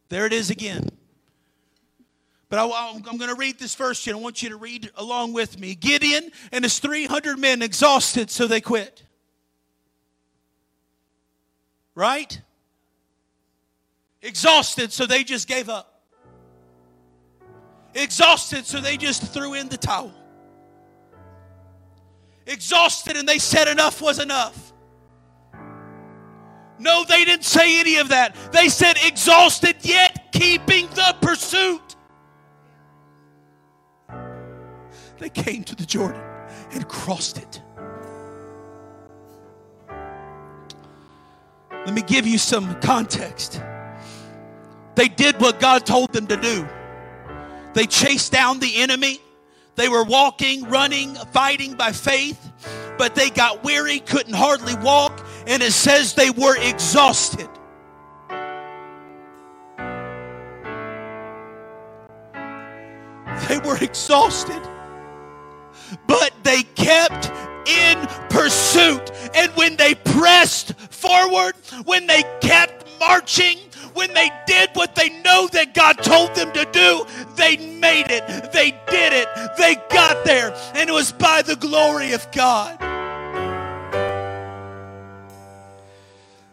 There 0.09 0.27
it 0.27 0.33
is 0.33 0.51
again. 0.51 0.89
But 2.49 2.59
I, 2.59 2.91
am 2.91 3.03
going 3.03 3.31
to 3.31 3.37
read 3.37 3.61
this 3.61 3.77
verse 3.77 4.05
and 4.09 4.17
I 4.17 4.21
want 4.21 4.43
you 4.43 4.49
to 4.49 4.57
read 4.57 4.91
along 4.97 5.33
with 5.33 5.59
me. 5.59 5.77
Gideon 5.77 6.33
and 6.51 6.65
his 6.65 6.81
300 6.81 7.39
men 7.39 7.63
exhausted, 7.63 8.29
so 8.29 8.49
they 8.49 8.61
quit. 8.61 9.05
Right? 11.95 12.41
Exhausted, 14.23 14.93
so 14.93 15.07
they 15.07 15.25
just 15.25 15.49
gave 15.49 15.69
up. 15.69 16.03
Exhausted, 17.95 18.67
so 18.67 18.81
they 18.81 18.97
just 18.97 19.23
threw 19.33 19.55
in 19.55 19.69
the 19.69 19.77
towel. 19.77 20.13
Exhausted, 22.47 23.17
and 23.17 23.29
they 23.29 23.39
said 23.39 23.69
enough 23.69 24.03
was 24.03 24.19
enough. 24.19 24.73
No, 26.79 27.05
they 27.05 27.25
didn't 27.25 27.45
say 27.45 27.81
any 27.81 27.97
of 27.97 28.09
that. 28.09 28.35
They 28.53 28.69
said 28.69 28.97
exhausted, 29.05 29.77
yet 29.83 30.33
keeping 30.33 30.87
the 30.89 31.15
pursuit. 31.21 31.97
They 35.19 35.29
came 35.29 35.65
to 35.65 35.75
the 35.75 35.85
Jordan 35.85 36.23
and 36.73 36.89
crossed 36.89 37.37
it. 37.37 37.61
Let 41.71 41.95
me 41.95 42.03
give 42.03 42.27
you 42.27 42.39
some 42.39 42.79
context. 42.81 43.61
They 44.95 45.09
did 45.09 45.41
what 45.41 45.61
God 45.61 45.87
told 45.87 46.13
them 46.13 46.27
to 46.27 46.37
do. 46.37 46.69
They 47.75 47.87
chased 47.87 48.33
down 48.33 48.59
the 48.59 48.77
enemy. 48.77 49.21
They 49.77 49.89
were 49.89 50.05
walking, 50.05 50.69
running, 50.69 51.15
fighting 51.15 51.75
by 51.75 51.93
faith, 51.93 52.51
but 52.99 53.15
they 53.15 53.31
got 53.31 53.65
weary, 53.65 54.01
couldn't 54.01 54.35
hardly 54.35 54.75
walk, 54.77 55.25
and 55.47 55.63
it 55.63 55.73
says 55.73 56.15
they 56.15 56.31
were 56.31 56.57
exhausted. 56.59 57.49
They 63.49 63.59
were 63.65 63.79
exhausted, 63.83 64.61
but 66.07 66.33
they 66.43 66.63
kept 66.75 67.31
in 67.67 68.07
pursuit. 68.29 69.11
And 69.35 69.51
when 69.53 69.77
they 69.77 69.95
pressed 69.95 70.79
forward, 70.91 71.55
when 71.85 72.07
they 72.07 72.23
kept 72.41 72.87
marching, 73.01 73.59
when 73.95 74.13
they 74.15 74.31
did 74.47 74.71
what 74.75 74.95
they 74.95 75.09
know 75.23 75.49
that 75.53 75.75
God 75.75 75.99
told 75.99 76.35
them 76.35 76.53
to 76.53 76.65
do, 76.73 77.07
they 77.37 77.57
made 77.57 78.07
it. 78.09 78.53
They 78.53 78.71
did 78.89 79.13
it. 79.13 79.29
They 79.59 79.77
got 79.91 80.25
there. 80.25 80.55
And 80.75 80.89
it 80.89 80.93
was 80.93 81.13
by 81.13 81.43
the 81.43 81.57
glory 81.57 82.13
of 82.13 82.31
God. 82.33 82.79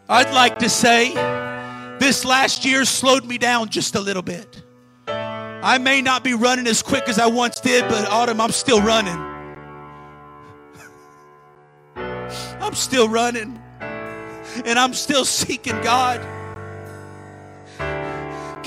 I'd 0.10 0.34
like 0.34 0.60
to 0.60 0.70
say 0.70 1.14
this 2.00 2.24
last 2.24 2.64
year 2.64 2.86
slowed 2.86 3.26
me 3.26 3.38
down 3.38 3.70
just 3.70 3.96
a 3.96 4.00
little 4.00 4.22
bit. 4.22 4.64
I 5.08 5.78
may 5.80 6.02
not 6.02 6.24
be 6.24 6.34
running 6.34 6.68
as 6.68 6.82
quick 6.82 7.10
as 7.10 7.20
I 7.20 7.28
once 7.28 7.60
did, 7.60 7.88
but 7.90 8.08
Autumn, 8.08 8.40
I'm 8.40 8.52
still 8.52 8.82
running. 8.82 9.18
I'm 12.62 12.74
still 12.74 13.10
running. 13.10 13.62
And 13.80 14.80
I'm 14.80 14.94
still 14.94 15.26
seeking 15.26 15.80
God. 15.82 16.22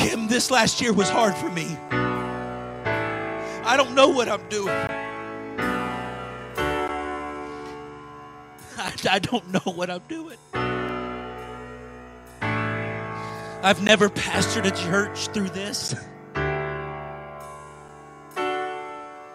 Kim, 0.00 0.28
this 0.28 0.50
last 0.50 0.80
year 0.80 0.94
was 0.94 1.10
hard 1.10 1.34
for 1.34 1.50
me. 1.50 1.76
I 1.90 3.74
don't 3.76 3.94
know 3.94 4.08
what 4.08 4.30
I'm 4.30 4.48
doing. 4.48 4.74
I, 8.78 8.94
I 9.10 9.18
don't 9.18 9.46
know 9.52 9.60
what 9.74 9.90
I'm 9.90 10.00
doing. 10.08 10.38
I've 13.62 13.82
never 13.82 14.08
pastored 14.08 14.64
a 14.64 14.70
church 14.70 15.26
through 15.34 15.50
this. 15.50 15.94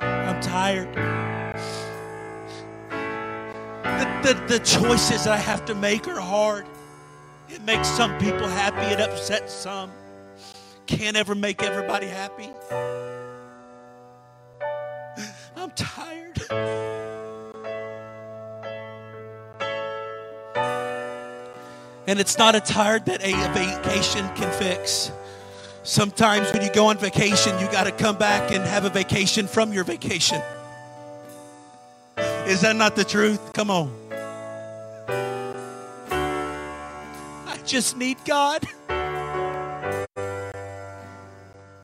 I'm 0.02 0.42
tired. 0.42 0.92
The, 3.84 4.34
the, 4.34 4.58
the 4.58 4.60
choices 4.66 5.28
I 5.28 5.38
have 5.38 5.64
to 5.66 5.76
make 5.76 6.08
are 6.08 6.20
hard. 6.20 6.66
It 7.50 7.62
makes 7.62 7.88
some 7.88 8.18
people 8.18 8.48
happy, 8.48 8.92
it 8.92 9.00
upsets 9.00 9.54
some 9.54 9.92
can't 10.86 11.18
ever 11.18 11.36
make 11.36 11.64
everybody 11.64 12.08
happy. 12.08 12.50
I'm 15.56 15.72
tired. 15.72 16.42
And 22.08 22.20
it's 22.20 22.38
not 22.38 22.56
a 22.56 22.60
tired 22.60 23.06
that 23.06 23.22
a 23.24 23.34
vacation 23.54 24.28
can 24.36 24.52
fix. 24.60 25.12
Sometimes 25.84 26.52
when 26.52 26.62
you 26.62 26.72
go 26.72 26.88
on 26.88 26.98
vacation, 26.98 27.58
you 27.60 27.66
got 27.72 27.86
to 27.86 27.92
come 27.92 28.18
back 28.18 28.52
and 28.52 28.64
have 28.64 28.86
a 28.86 28.90
vacation 28.90 29.48
from 29.48 29.74
your 29.74 29.84
vacation. 29.84 30.42
Is 32.48 32.62
that 32.62 32.76
not 32.76 32.96
the 32.96 33.04
truth? 33.04 33.54
Come 33.54 33.72
on. 33.72 33.92
I 37.48 37.58
just 37.66 37.98
need 37.98 38.18
God. 38.26 38.68